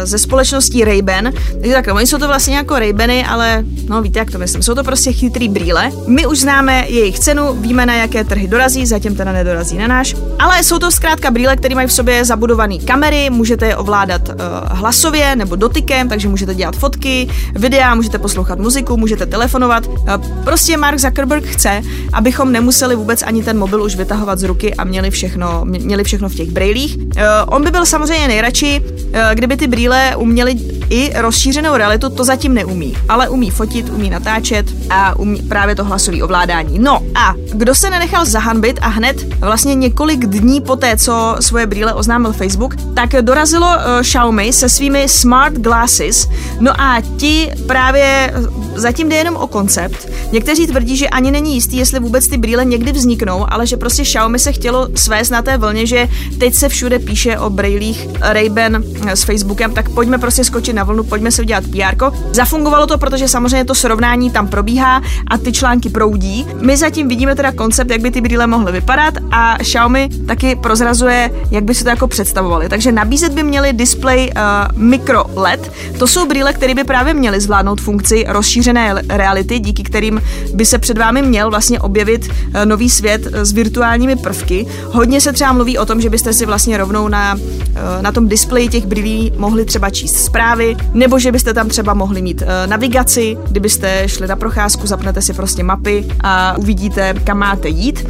ze 0.04 0.18
společností 0.18 0.84
Ray-Ban. 0.84 1.32
Takže 1.52 1.72
takhle, 1.72 1.94
oni 1.94 2.06
jsou 2.06 2.18
to 2.18 2.26
vlastně 2.28 2.56
jako 2.56 2.74
Ray-Bany, 2.74 3.24
ale 3.28 3.64
no 3.88 4.02
víte, 4.02 4.18
jak 4.18 4.30
to 4.30 4.38
myslím, 4.38 4.62
jsou 4.62 4.74
to 4.74 4.84
prostě 4.84 5.12
chytrý 5.12 5.48
brýle. 5.48 5.90
My 6.06 6.26
už 6.26 6.38
známe 6.38 6.84
jejich 6.88 7.18
cenu, 7.18 7.52
víme 7.52 7.86
na 7.86 7.94
jaké 7.94 8.24
trhy 8.24 8.48
dorazí, 8.48 8.86
zatím 8.86 9.16
teda 9.16 9.32
nedorazí 9.32 9.78
na 9.78 9.86
náš, 9.86 10.16
ale 10.38 10.64
jsou 10.64 10.78
to 10.78 10.90
zkrátka 10.90 11.30
brýle, 11.30 11.56
které 11.56 11.74
mají 11.74 11.88
v 11.88 11.92
sobě 11.92 12.24
zabudované 12.24 12.78
kamery, 12.78 13.30
můžete 13.30 13.66
je 13.66 13.76
ovládat 13.76 14.28
uh, 14.28 14.34
hlasově 14.70 15.36
nebo 15.36 15.56
dotykem, 15.56 16.08
takže 16.08 16.28
můžete 16.28 16.54
dělat 16.54 16.76
fotky, 16.76 17.28
videa, 17.54 17.94
můžete 17.94 18.18
poslouchat 18.18 18.58
muziku, 18.58 18.96
můžete 18.96 19.26
telefonovat. 19.26 19.86
Uh, 19.86 20.44
prostě 20.44 20.76
Mark 20.76 20.98
Zuckerberg 20.98 21.44
chce, 21.44 21.82
abychom 22.12 22.52
nemuseli 22.52 22.96
vůbec 22.96 23.22
ani 23.22 23.42
ten 23.42 23.58
mobil 23.58 23.82
už 23.82 23.96
vytahovat 23.96 24.38
z 24.38 24.42
ruky 24.42 24.74
a 24.74 24.84
měli 24.84 25.10
všechno, 25.10 25.60
měli 25.64 26.04
všechno 26.04 26.28
v 26.28 26.34
těch 26.34 26.50
brýlích. 26.50 26.96
Uh, 26.96 27.22
on 27.46 27.64
by 27.64 27.70
byl 27.70 27.86
samozřejmě 27.86 28.28
nejradši, 28.28 28.80
uh, 28.80 29.14
kdyby 29.34 29.56
ty 29.56 29.66
brýle 29.68 30.16
uměly 30.16 30.56
i 30.90 31.12
rozšířenou 31.16 31.76
realitu, 31.76 32.08
to 32.10 32.24
zatím 32.24 32.54
neumí, 32.54 32.96
ale 33.08 33.28
umí 33.28 33.50
fotit, 33.50 33.90
umí 33.90 34.10
natáčet 34.10 34.66
a 34.90 35.18
umí 35.18 35.42
právě 35.42 35.74
to 35.74 35.84
hlasové 35.84 36.22
ovládání. 36.22 36.78
No 36.78 37.02
a 37.14 37.34
kdo 37.52 37.74
se 37.74 37.90
nenechal 37.90 38.24
zahanbit 38.24 38.78
a 38.82 38.88
hned 38.88 39.34
vlastně 39.40 39.74
několik 39.74 40.26
dní 40.26 40.60
poté, 40.60 40.96
co 40.96 41.36
svoje 41.40 41.66
brýle 41.66 41.94
oznámil 41.94 42.32
Facebook, 42.32 42.74
tak 42.94 43.10
dorazilo 43.20 43.66
uh, 43.66 44.02
Xiaomi 44.02 44.52
se 44.52 44.68
svými 44.68 45.08
smart 45.08 45.54
glasses. 45.54 46.28
No 46.60 46.80
a 46.80 47.00
ti 47.16 47.50
právě 47.66 48.34
zatím 48.80 49.08
jde 49.08 49.16
jenom 49.16 49.36
o 49.36 49.46
koncept. 49.46 50.08
Někteří 50.32 50.66
tvrdí, 50.66 50.96
že 50.96 51.08
ani 51.08 51.30
není 51.30 51.54
jistý, 51.54 51.76
jestli 51.76 52.00
vůbec 52.00 52.28
ty 52.28 52.36
brýle 52.36 52.64
někdy 52.64 52.92
vzniknou, 52.92 53.46
ale 53.48 53.66
že 53.66 53.76
prostě 53.76 54.02
Xiaomi 54.02 54.38
se 54.38 54.52
chtělo 54.52 54.88
svést 54.94 55.30
na 55.30 55.42
té 55.42 55.58
vlně, 55.58 55.86
že 55.86 56.08
teď 56.38 56.54
se 56.54 56.68
všude 56.68 56.98
píše 56.98 57.38
o 57.38 57.50
brýlích 57.50 58.08
Ray-Ban 58.08 58.82
s 59.06 59.22
Facebookem, 59.22 59.74
tak 59.74 59.88
pojďme 59.88 60.18
prostě 60.18 60.44
skočit 60.44 60.74
na 60.74 60.84
vlnu, 60.84 61.04
pojďme 61.04 61.30
si 61.30 61.42
udělat 61.42 61.64
PR. 61.64 62.10
Zafungovalo 62.32 62.86
to, 62.86 62.98
protože 62.98 63.28
samozřejmě 63.28 63.64
to 63.64 63.74
srovnání 63.74 64.30
tam 64.30 64.48
probíhá 64.48 65.02
a 65.30 65.38
ty 65.38 65.52
články 65.52 65.88
proudí. 65.88 66.46
My 66.60 66.76
zatím 66.76 67.08
vidíme 67.08 67.34
teda 67.34 67.52
koncept, 67.52 67.90
jak 67.90 68.00
by 68.00 68.10
ty 68.10 68.20
brýle 68.20 68.46
mohly 68.46 68.72
vypadat 68.72 69.14
a 69.30 69.58
Xiaomi 69.58 70.08
taky 70.26 70.56
prozrazuje, 70.56 71.30
jak 71.50 71.64
by 71.64 71.74
se 71.74 71.84
to 71.84 71.90
jako 71.90 72.08
představovali. 72.08 72.68
Takže 72.68 72.92
nabízet 72.92 73.32
by 73.32 73.42
měli 73.42 73.72
display 73.72 74.30
uh, 74.36 74.78
micro 74.78 75.24
LED. 75.34 75.72
To 75.98 76.06
jsou 76.06 76.26
brýle, 76.26 76.52
které 76.52 76.74
by 76.74 76.84
právě 76.84 77.14
měly 77.14 77.40
zvládnout 77.40 77.80
funkci 77.80 78.26
rozšířené 78.68 79.02
reality, 79.08 79.58
díky 79.58 79.82
kterým 79.82 80.22
by 80.54 80.66
se 80.66 80.78
před 80.78 80.98
vámi 80.98 81.22
měl 81.22 81.50
vlastně 81.50 81.80
objevit 81.80 82.28
uh, 82.28 82.64
nový 82.64 82.90
svět 82.90 83.26
uh, 83.26 83.32
s 83.32 83.52
virtuálními 83.52 84.16
prvky. 84.16 84.66
Hodně 84.84 85.20
se 85.20 85.32
třeba 85.32 85.52
mluví 85.52 85.78
o 85.78 85.86
tom, 85.86 86.00
že 86.00 86.10
byste 86.10 86.32
si 86.32 86.46
vlastně 86.46 86.76
rovnou 86.76 87.08
na, 87.08 87.34
uh, 87.34 88.02
na 88.02 88.12
tom 88.12 88.28
displeji 88.28 88.68
těch 88.68 88.86
brýlí 88.86 89.32
mohli 89.36 89.64
třeba 89.64 89.90
číst 89.90 90.24
zprávy, 90.24 90.76
nebo 90.94 91.18
že 91.18 91.32
byste 91.32 91.54
tam 91.54 91.68
třeba 91.68 91.94
mohli 91.94 92.22
mít 92.22 92.42
navigaci, 92.66 93.36
kdybyste 93.50 94.08
šli 94.08 94.26
na 94.26 94.36
procházku, 94.36 94.86
zapnete 94.86 95.22
si 95.22 95.32
prostě 95.32 95.62
mapy 95.62 96.04
a 96.20 96.56
uvidíte, 96.58 97.14
kam 97.24 97.38
máte 97.38 97.68
jít. 97.68 98.06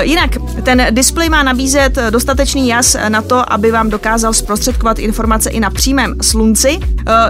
Jinak 0.00 0.30
ten 0.62 0.86
displej 0.90 1.28
má 1.28 1.42
nabízet 1.42 1.98
dostatečný 2.10 2.68
jas 2.68 2.96
na 3.08 3.22
to, 3.22 3.52
aby 3.52 3.70
vám 3.70 3.90
dokázal 3.90 4.32
zprostředkovat 4.32 4.98
informace 4.98 5.50
i 5.50 5.60
na 5.60 5.70
přímém 5.70 6.14
slunci. 6.22 6.78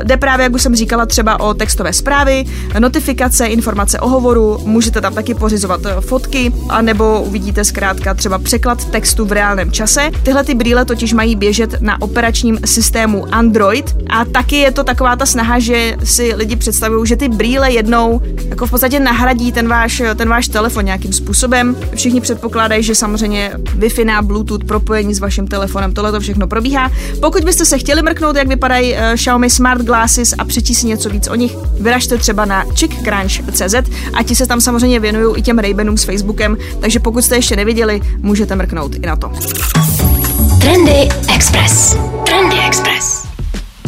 Jde 0.02 0.16
právě, 0.16 0.44
jak 0.44 0.54
už 0.54 0.62
jsem 0.62 0.76
říkala, 0.76 1.06
třeba 1.06 1.40
o 1.40 1.54
textové 1.54 1.92
zprávy, 1.92 2.44
notifikace, 2.80 3.46
informace 3.46 4.00
o 4.00 4.08
hovoru, 4.08 4.58
můžete 4.64 5.00
tam 5.00 5.14
taky 5.14 5.34
pořizovat 5.34 5.80
fotky, 6.00 6.52
anebo 6.68 7.22
uvidíte 7.22 7.64
zkrátka 7.64 8.14
třeba 8.14 8.38
překlad 8.38 8.84
textu 8.84 9.24
v 9.24 9.32
reálném 9.32 9.72
čase. 9.72 10.10
Tyhle 10.22 10.44
ty 10.44 10.54
brýle 10.54 10.84
totiž 10.84 11.12
mají 11.12 11.36
běžet 11.36 11.80
na 11.80 12.02
operačním 12.02 12.58
systému 12.64 13.34
Android 13.34 13.96
a 14.10 14.24
taky 14.24 14.56
je 14.56 14.72
to 14.72 14.84
taková 14.84 15.16
ta 15.16 15.26
snaha, 15.26 15.58
že 15.58 15.96
si 16.04 16.34
lidi 16.34 16.56
představují, 16.56 17.06
že 17.06 17.16
ty 17.16 17.28
brýle 17.28 17.72
jednou 17.72 18.20
jako 18.48 18.66
v 18.66 18.70
podstatě 18.70 19.00
nahradí 19.00 19.52
ten 19.52 19.68
váš, 19.68 20.02
ten 20.16 20.28
váš 20.28 20.48
telefon 20.48 20.84
nějakým 20.84 21.12
způsobem. 21.12 21.76
Všichni 21.94 22.20
předpokládají, 22.20 22.82
že 22.82 22.94
samozřejmě 22.94 23.52
Wi-Fi 23.78 24.04
na 24.04 24.22
Bluetooth 24.22 24.64
propojení 24.64 25.14
s 25.14 25.20
vašim 25.20 25.46
telefonem, 25.46 25.94
tohle 25.94 26.12
to 26.12 26.20
všechno 26.20 26.46
probíhá. 26.46 26.90
Pokud 27.20 27.44
byste 27.44 27.64
se 27.64 27.78
chtěli 27.78 28.02
mrknout, 28.02 28.36
jak 28.36 28.48
vypadají 28.48 28.92
uh, 28.92 28.98
Xiaomi 29.14 29.50
Smart 29.50 29.82
Glasses 29.82 30.34
a 30.38 30.44
přečíst 30.44 30.80
si 30.80 30.86
něco 30.86 31.08
víc 31.10 31.28
o 31.28 31.34
nich, 31.34 31.56
vyražte 31.80 32.18
třeba 32.18 32.44
na 32.44 32.61
chickcrunch.cz 32.64 33.74
a 34.14 34.22
ti 34.22 34.34
se 34.34 34.46
tam 34.46 34.60
samozřejmě 34.60 35.00
věnují 35.00 35.38
i 35.38 35.42
těm 35.42 35.58
Ray-Banům 35.58 35.96
s 35.96 36.04
Facebookem, 36.04 36.56
takže 36.80 37.00
pokud 37.00 37.24
jste 37.24 37.36
ještě 37.36 37.56
neviděli, 37.56 38.00
můžete 38.18 38.56
mrknout 38.56 38.94
i 38.94 39.06
na 39.06 39.16
to. 39.16 39.32
Trendy 40.60 41.08
Express. 41.34 41.96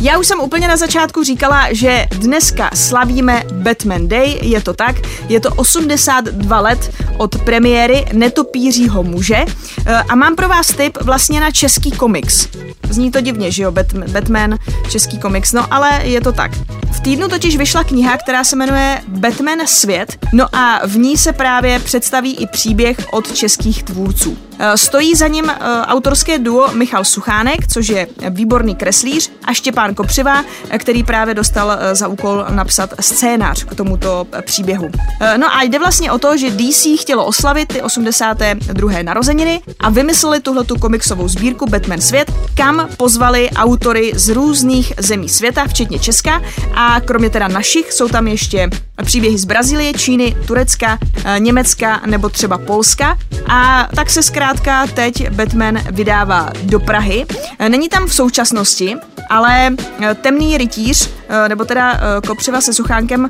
Já 0.04 0.18
už 0.18 0.26
jsem 0.26 0.40
úplně 0.40 0.68
na 0.68 0.76
začátku 0.76 1.24
říkala, 1.24 1.72
že 1.72 2.06
dneska 2.10 2.70
slavíme 2.74 3.42
Batman 3.52 4.08
Day, 4.08 4.38
je 4.42 4.60
to 4.62 4.74
tak, 4.74 4.96
je 5.28 5.40
to 5.40 5.50
82 5.50 6.60
let 6.60 6.90
od 7.16 7.38
premiéry 7.38 8.04
Netopířího 8.12 9.02
muže 9.02 9.44
eh, 9.86 9.94
a 9.94 10.14
mám 10.14 10.36
pro 10.36 10.48
vás 10.48 10.66
tip 10.66 10.98
vlastně 11.02 11.40
na 11.40 11.50
český 11.50 11.90
komiks. 11.90 12.48
Zní 12.90 13.10
to 13.10 13.20
divně, 13.20 13.50
že 13.50 13.62
jo, 13.62 13.72
Batman, 13.72 14.10
Batman 14.10 14.58
český 14.90 15.18
komiks, 15.18 15.52
no 15.52 15.74
ale 15.74 16.00
je 16.04 16.20
to 16.20 16.32
tak. 16.32 16.50
V 16.92 17.00
týdnu 17.00 17.28
totiž 17.28 17.56
vyšla 17.56 17.84
kniha, 17.84 18.16
která 18.16 18.44
se 18.44 18.56
jmenuje 18.56 19.02
Batman 19.08 19.66
svět, 19.66 20.16
no 20.32 20.56
a 20.56 20.86
v 20.86 20.98
ní 20.98 21.16
se 21.16 21.32
právě 21.32 21.78
představí 21.78 22.36
i 22.36 22.46
příběh 22.46 22.96
od 23.10 23.32
českých 23.32 23.82
tvůrců. 23.82 24.38
Eh, 24.58 24.76
stojí 24.76 25.14
za 25.14 25.26
ním 25.26 25.50
eh, 25.50 25.56
autorské 25.82 26.38
duo 26.38 26.72
Michal 26.72 27.04
Suchánek, 27.04 27.66
což 27.68 27.88
je 27.88 28.06
výborný 28.30 28.74
kreslíř, 28.74 29.30
a 29.44 29.52
Štěpán 29.52 29.94
Kopřiva, 29.94 30.44
eh, 30.70 30.78
který 30.78 31.02
právě 31.02 31.34
dostal 31.34 31.78
za 31.92 32.08
úkol 32.08 32.44
napsat 32.50 32.94
scénář 33.00 33.64
k 33.64 33.74
tomuto 33.74 34.26
příběhu. 34.42 34.90
No 35.36 35.56
a 35.56 35.62
jde 35.62 35.78
vlastně 35.78 36.12
o 36.12 36.18
to, 36.18 36.36
že 36.36 36.50
DC 36.50 36.96
chtělo 37.00 37.24
oslavit 37.24 37.68
ty 37.68 37.82
82. 37.82 39.02
narozeniny 39.02 39.60
a 39.80 39.90
vymysleli 39.90 40.40
tuhletu 40.40 40.78
komiksovou 40.78 41.28
sbírku 41.28 41.66
Batman 41.66 42.00
svět, 42.00 42.32
kam 42.54 42.88
pozvali 42.96 43.50
autory 43.50 44.12
z 44.14 44.28
různých 44.28 44.92
zemí 44.98 45.28
světa, 45.28 45.64
včetně 45.66 45.98
Česka 45.98 46.42
a 46.74 47.00
kromě 47.00 47.30
teda 47.30 47.48
našich 47.48 47.92
jsou 47.92 48.08
tam 48.08 48.28
ještě 48.28 48.70
příběhy 49.04 49.38
z 49.38 49.44
Brazílie, 49.44 49.92
Číny, 49.92 50.36
Turecka, 50.46 50.98
Německa 51.38 52.00
nebo 52.06 52.28
třeba 52.28 52.58
Polska 52.58 53.18
a 53.48 53.88
tak 53.96 54.10
se 54.10 54.22
zkrátka 54.22 54.86
teď 54.86 55.30
Batman 55.30 55.78
vydává 55.90 56.50
do 56.62 56.80
Prahy. 56.80 57.26
Není 57.68 57.88
tam 57.88 58.06
v 58.06 58.14
současnosti, 58.14 58.96
ale 59.30 59.70
eh, 60.02 60.14
temný 60.14 60.58
rytíř, 60.58 61.10
eh, 61.28 61.48
nebo 61.48 61.64
teda 61.64 61.92
eh, 61.92 62.00
Kopřiva 62.26 62.60
se 62.60 62.74
Suchánkem 62.74 63.28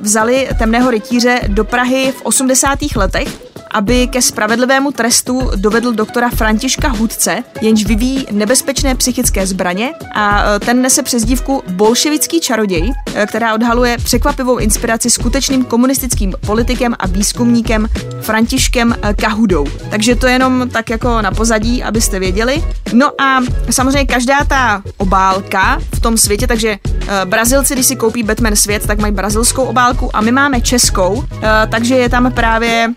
vzali 0.00 0.48
temného 0.58 0.90
rytíře 0.90 1.40
do 1.46 1.64
Prahy 1.64 2.12
v 2.12 2.22
80. 2.22 2.78
letech 2.96 3.45
aby 3.76 4.08
ke 4.08 4.22
spravedlivému 4.22 4.92
trestu 4.92 5.50
dovedl 5.56 5.92
doktora 5.92 6.30
Františka 6.30 6.88
Hudce, 6.88 7.44
jenž 7.60 7.84
vyvíjí 7.84 8.26
nebezpečné 8.32 8.94
psychické 8.94 9.46
zbraně 9.46 9.92
a 10.14 10.42
e, 10.44 10.60
ten 10.60 10.82
nese 10.82 11.02
přezdívku 11.02 11.62
bolševický 11.70 12.40
čaroděj, 12.40 12.92
e, 13.14 13.26
která 13.26 13.54
odhaluje 13.54 13.98
překvapivou 13.98 14.56
inspiraci 14.56 15.10
skutečným 15.10 15.64
komunistickým 15.64 16.34
politikem 16.46 16.94
a 16.98 17.06
výzkumníkem 17.06 17.88
Františkem 18.20 18.96
e, 19.02 19.14
Kahudou. 19.14 19.66
Takže 19.90 20.16
to 20.16 20.26
jenom 20.26 20.68
tak 20.72 20.90
jako 20.90 21.22
na 21.22 21.30
pozadí, 21.30 21.82
abyste 21.82 22.18
věděli. 22.18 22.64
No 22.92 23.20
a 23.20 23.40
samozřejmě 23.70 24.06
každá 24.06 24.44
ta 24.44 24.82
obálka 24.96 25.78
v 25.94 26.00
tom 26.00 26.16
světě, 26.16 26.46
takže 26.46 26.78
Brazilci, 27.24 27.74
když 27.74 27.86
si 27.86 27.96
koupí 27.96 28.22
Batman 28.22 28.56
svět, 28.56 28.86
tak 28.86 28.98
mají 28.98 29.12
brazilskou 29.12 29.62
obálku 29.62 30.16
a 30.16 30.20
my 30.20 30.32
máme 30.32 30.60
českou, 30.60 31.24
takže 31.70 31.94
je 31.94 32.08
tam 32.08 32.32
právě 32.32 32.94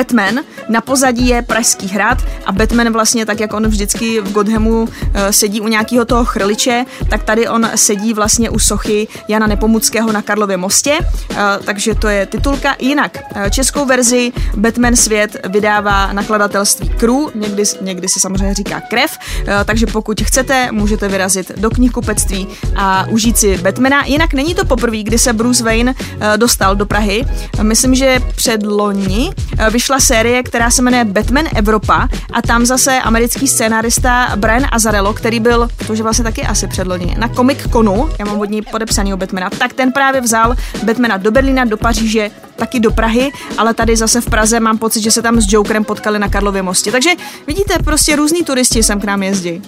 Batman, 0.00 0.40
na 0.68 0.80
pozadí 0.80 1.28
je 1.28 1.42
Pražský 1.42 1.88
hrad 1.88 2.18
a 2.46 2.52
Batman 2.52 2.92
vlastně 2.92 3.26
tak, 3.26 3.40
jak 3.40 3.52
on 3.54 3.66
vždycky 3.66 4.20
v 4.20 4.32
Godhamu 4.32 4.88
sedí 5.30 5.60
u 5.60 5.68
nějakého 5.68 6.04
toho 6.04 6.24
chrliče, 6.24 6.84
tak 7.10 7.22
tady 7.22 7.48
on 7.48 7.70
sedí 7.74 8.14
vlastně 8.14 8.50
u 8.50 8.58
sochy 8.58 9.08
Jana 9.28 9.46
Nepomuckého 9.46 10.12
na 10.12 10.22
Karlově 10.22 10.56
mostě, 10.56 10.98
takže 11.64 11.94
to 11.94 12.08
je 12.08 12.26
titulka. 12.26 12.76
Jinak 12.78 13.18
českou 13.50 13.84
verzi 13.84 14.32
Batman 14.56 14.96
svět 14.96 15.36
vydává 15.48 16.12
nakladatelství 16.12 16.88
Crew, 16.88 17.28
někdy, 17.34 17.62
někdy 17.80 18.08
se 18.08 18.20
samozřejmě 18.20 18.54
říká 18.54 18.80
Krev, 18.80 19.18
takže 19.64 19.86
pokud 19.86 20.20
chcete, 20.20 20.72
můžete 20.72 21.08
vyrazit 21.08 21.52
do 21.56 21.70
knihkupectví 21.70 22.48
a 22.76 23.06
užít 23.08 23.38
si 23.38 23.58
Batmana. 23.58 24.04
Jinak 24.04 24.34
není 24.34 24.54
to 24.54 24.64
poprvé, 24.64 25.02
kdy 25.02 25.18
se 25.18 25.32
Bruce 25.32 25.64
Wayne 25.64 25.94
dostal 26.36 26.76
do 26.76 26.86
Prahy. 26.86 27.24
Myslím, 27.62 27.94
že 27.94 28.20
před 28.34 28.62
loni 28.62 29.30
vyšla 29.80 30.00
série, 30.00 30.42
která 30.42 30.70
se 30.70 30.82
jmenuje 30.82 31.04
Batman 31.04 31.44
Evropa 31.56 32.08
a 32.32 32.42
tam 32.42 32.66
zase 32.66 32.98
americký 32.98 33.48
scénárista 33.48 34.32
Brian 34.36 34.66
Azarello, 34.72 35.12
který 35.12 35.40
byl, 35.40 35.68
to 35.86 35.94
že 35.94 36.02
vlastně 36.02 36.24
taky 36.24 36.42
asi 36.42 36.66
předloni, 36.66 37.14
na 37.18 37.28
Comic 37.28 37.58
Conu, 37.72 38.10
já 38.18 38.24
mám 38.24 38.40
od 38.40 38.50
ní 38.50 38.62
podepsaný 38.62 39.12
Batmana, 39.16 39.50
tak 39.50 39.72
ten 39.72 39.92
právě 39.92 40.20
vzal 40.20 40.56
Batmana 40.82 41.16
do 41.16 41.30
Berlína, 41.30 41.64
do 41.64 41.76
Paříže, 41.76 42.30
taky 42.56 42.80
do 42.80 42.90
Prahy, 42.90 43.32
ale 43.58 43.74
tady 43.74 43.96
zase 43.96 44.20
v 44.20 44.26
Praze 44.26 44.60
mám 44.60 44.78
pocit, 44.78 45.02
že 45.02 45.10
se 45.10 45.22
tam 45.22 45.40
s 45.40 45.52
Jokerem 45.52 45.84
potkali 45.84 46.18
na 46.18 46.28
Karlově 46.28 46.62
mostě. 46.62 46.92
Takže 46.92 47.10
vidíte, 47.46 47.74
prostě 47.84 48.16
různí 48.16 48.44
turisti 48.44 48.82
sem 48.82 49.00
k 49.00 49.04
nám 49.04 49.22
jezdí. 49.22 49.62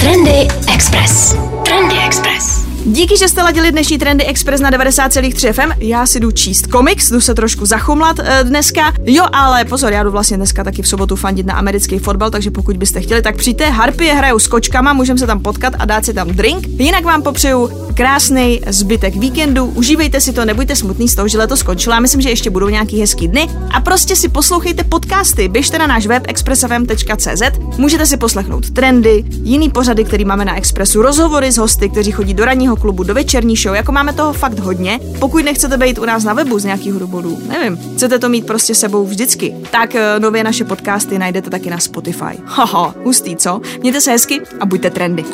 Trendy 0.00 0.48
Express. 0.74 1.36
Trendy 1.64 1.96
Express. 2.06 2.65
Díky, 2.88 3.16
že 3.16 3.28
jste 3.28 3.42
ladili 3.42 3.72
dnešní 3.72 3.98
Trendy 3.98 4.24
Express 4.24 4.60
na 4.60 4.70
90,3 4.70 5.52
FM. 5.52 5.72
Já 5.78 6.06
si 6.06 6.20
jdu 6.20 6.30
číst 6.30 6.66
komiks, 6.66 7.10
jdu 7.10 7.20
se 7.20 7.34
trošku 7.34 7.66
zachumlat 7.66 8.16
e, 8.18 8.44
dneska. 8.44 8.92
Jo, 9.04 9.24
ale 9.32 9.64
pozor, 9.64 9.92
já 9.92 10.02
jdu 10.02 10.10
vlastně 10.10 10.36
dneska 10.36 10.64
taky 10.64 10.82
v 10.82 10.88
sobotu 10.88 11.16
fandit 11.16 11.46
na 11.46 11.54
americký 11.54 11.98
fotbal, 11.98 12.30
takže 12.30 12.50
pokud 12.50 12.76
byste 12.76 13.00
chtěli, 13.00 13.22
tak 13.22 13.36
přijďte. 13.36 13.70
Harpy 13.70 14.08
hrajou 14.08 14.38
s 14.38 14.46
kočkama, 14.46 14.92
můžeme 14.92 15.18
se 15.18 15.26
tam 15.26 15.40
potkat 15.40 15.74
a 15.78 15.84
dát 15.84 16.04
si 16.04 16.14
tam 16.14 16.28
drink. 16.28 16.68
Jinak 16.68 17.04
vám 17.04 17.22
popřeju 17.22 17.70
krásný 17.94 18.60
zbytek 18.66 19.16
víkendu. 19.16 19.64
Užívejte 19.64 20.20
si 20.20 20.32
to, 20.32 20.44
nebuďte 20.44 20.76
smutný 20.76 21.08
z 21.08 21.14
toho, 21.14 21.28
že 21.28 21.38
leto 21.38 21.56
skončilo. 21.56 21.94
Já 21.94 22.00
myslím, 22.00 22.20
že 22.20 22.28
ještě 22.28 22.50
budou 22.50 22.68
nějaký 22.68 23.00
hezký 23.00 23.28
dny. 23.28 23.48
A 23.70 23.80
prostě 23.80 24.16
si 24.16 24.28
poslouchejte 24.28 24.84
podcasty. 24.84 25.48
Běžte 25.48 25.78
na 25.78 25.86
náš 25.86 26.06
web 26.06 26.22
expressfm.cz. 26.28 27.42
Můžete 27.78 28.06
si 28.06 28.16
poslechnout 28.16 28.70
trendy, 28.70 29.24
jiný 29.42 29.70
pořady, 29.70 30.04
který 30.04 30.24
máme 30.24 30.44
na 30.44 30.56
Expressu, 30.56 31.02
rozhovory 31.02 31.52
s 31.52 31.56
hosty, 31.56 31.88
kteří 31.88 32.12
chodí 32.12 32.34
do 32.34 32.44
ranního 32.44 32.75
klubu, 32.76 33.02
do 33.02 33.14
večerní 33.14 33.56
show. 33.56 33.74
Jako 33.74 33.92
máme 33.92 34.12
toho 34.12 34.32
fakt 34.32 34.58
hodně. 34.58 35.00
Pokud 35.18 35.44
nechcete 35.44 35.76
být 35.76 35.98
u 35.98 36.04
nás 36.04 36.24
na 36.24 36.34
webu 36.34 36.58
z 36.58 36.64
nějakých 36.64 36.92
důvodů, 36.92 37.38
nevím, 37.48 37.94
chcete 37.96 38.18
to 38.18 38.28
mít 38.28 38.46
prostě 38.46 38.74
sebou 38.74 39.06
vždycky, 39.06 39.54
tak 39.70 39.94
eh, 39.94 40.20
nově 40.20 40.44
naše 40.44 40.64
podcasty 40.64 41.18
najdete 41.18 41.50
taky 41.50 41.70
na 41.70 41.78
Spotify. 41.78 42.38
Haha, 42.44 42.94
hustý, 43.04 43.36
co? 43.36 43.60
Mějte 43.80 44.00
se 44.00 44.10
hezky 44.10 44.40
a 44.60 44.66
buďte 44.66 44.90
trendy. 44.90 45.24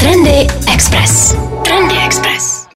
Trendy 0.00 0.46
Express. 0.74 1.36
Trendy 1.64 1.94
Express. 2.06 2.66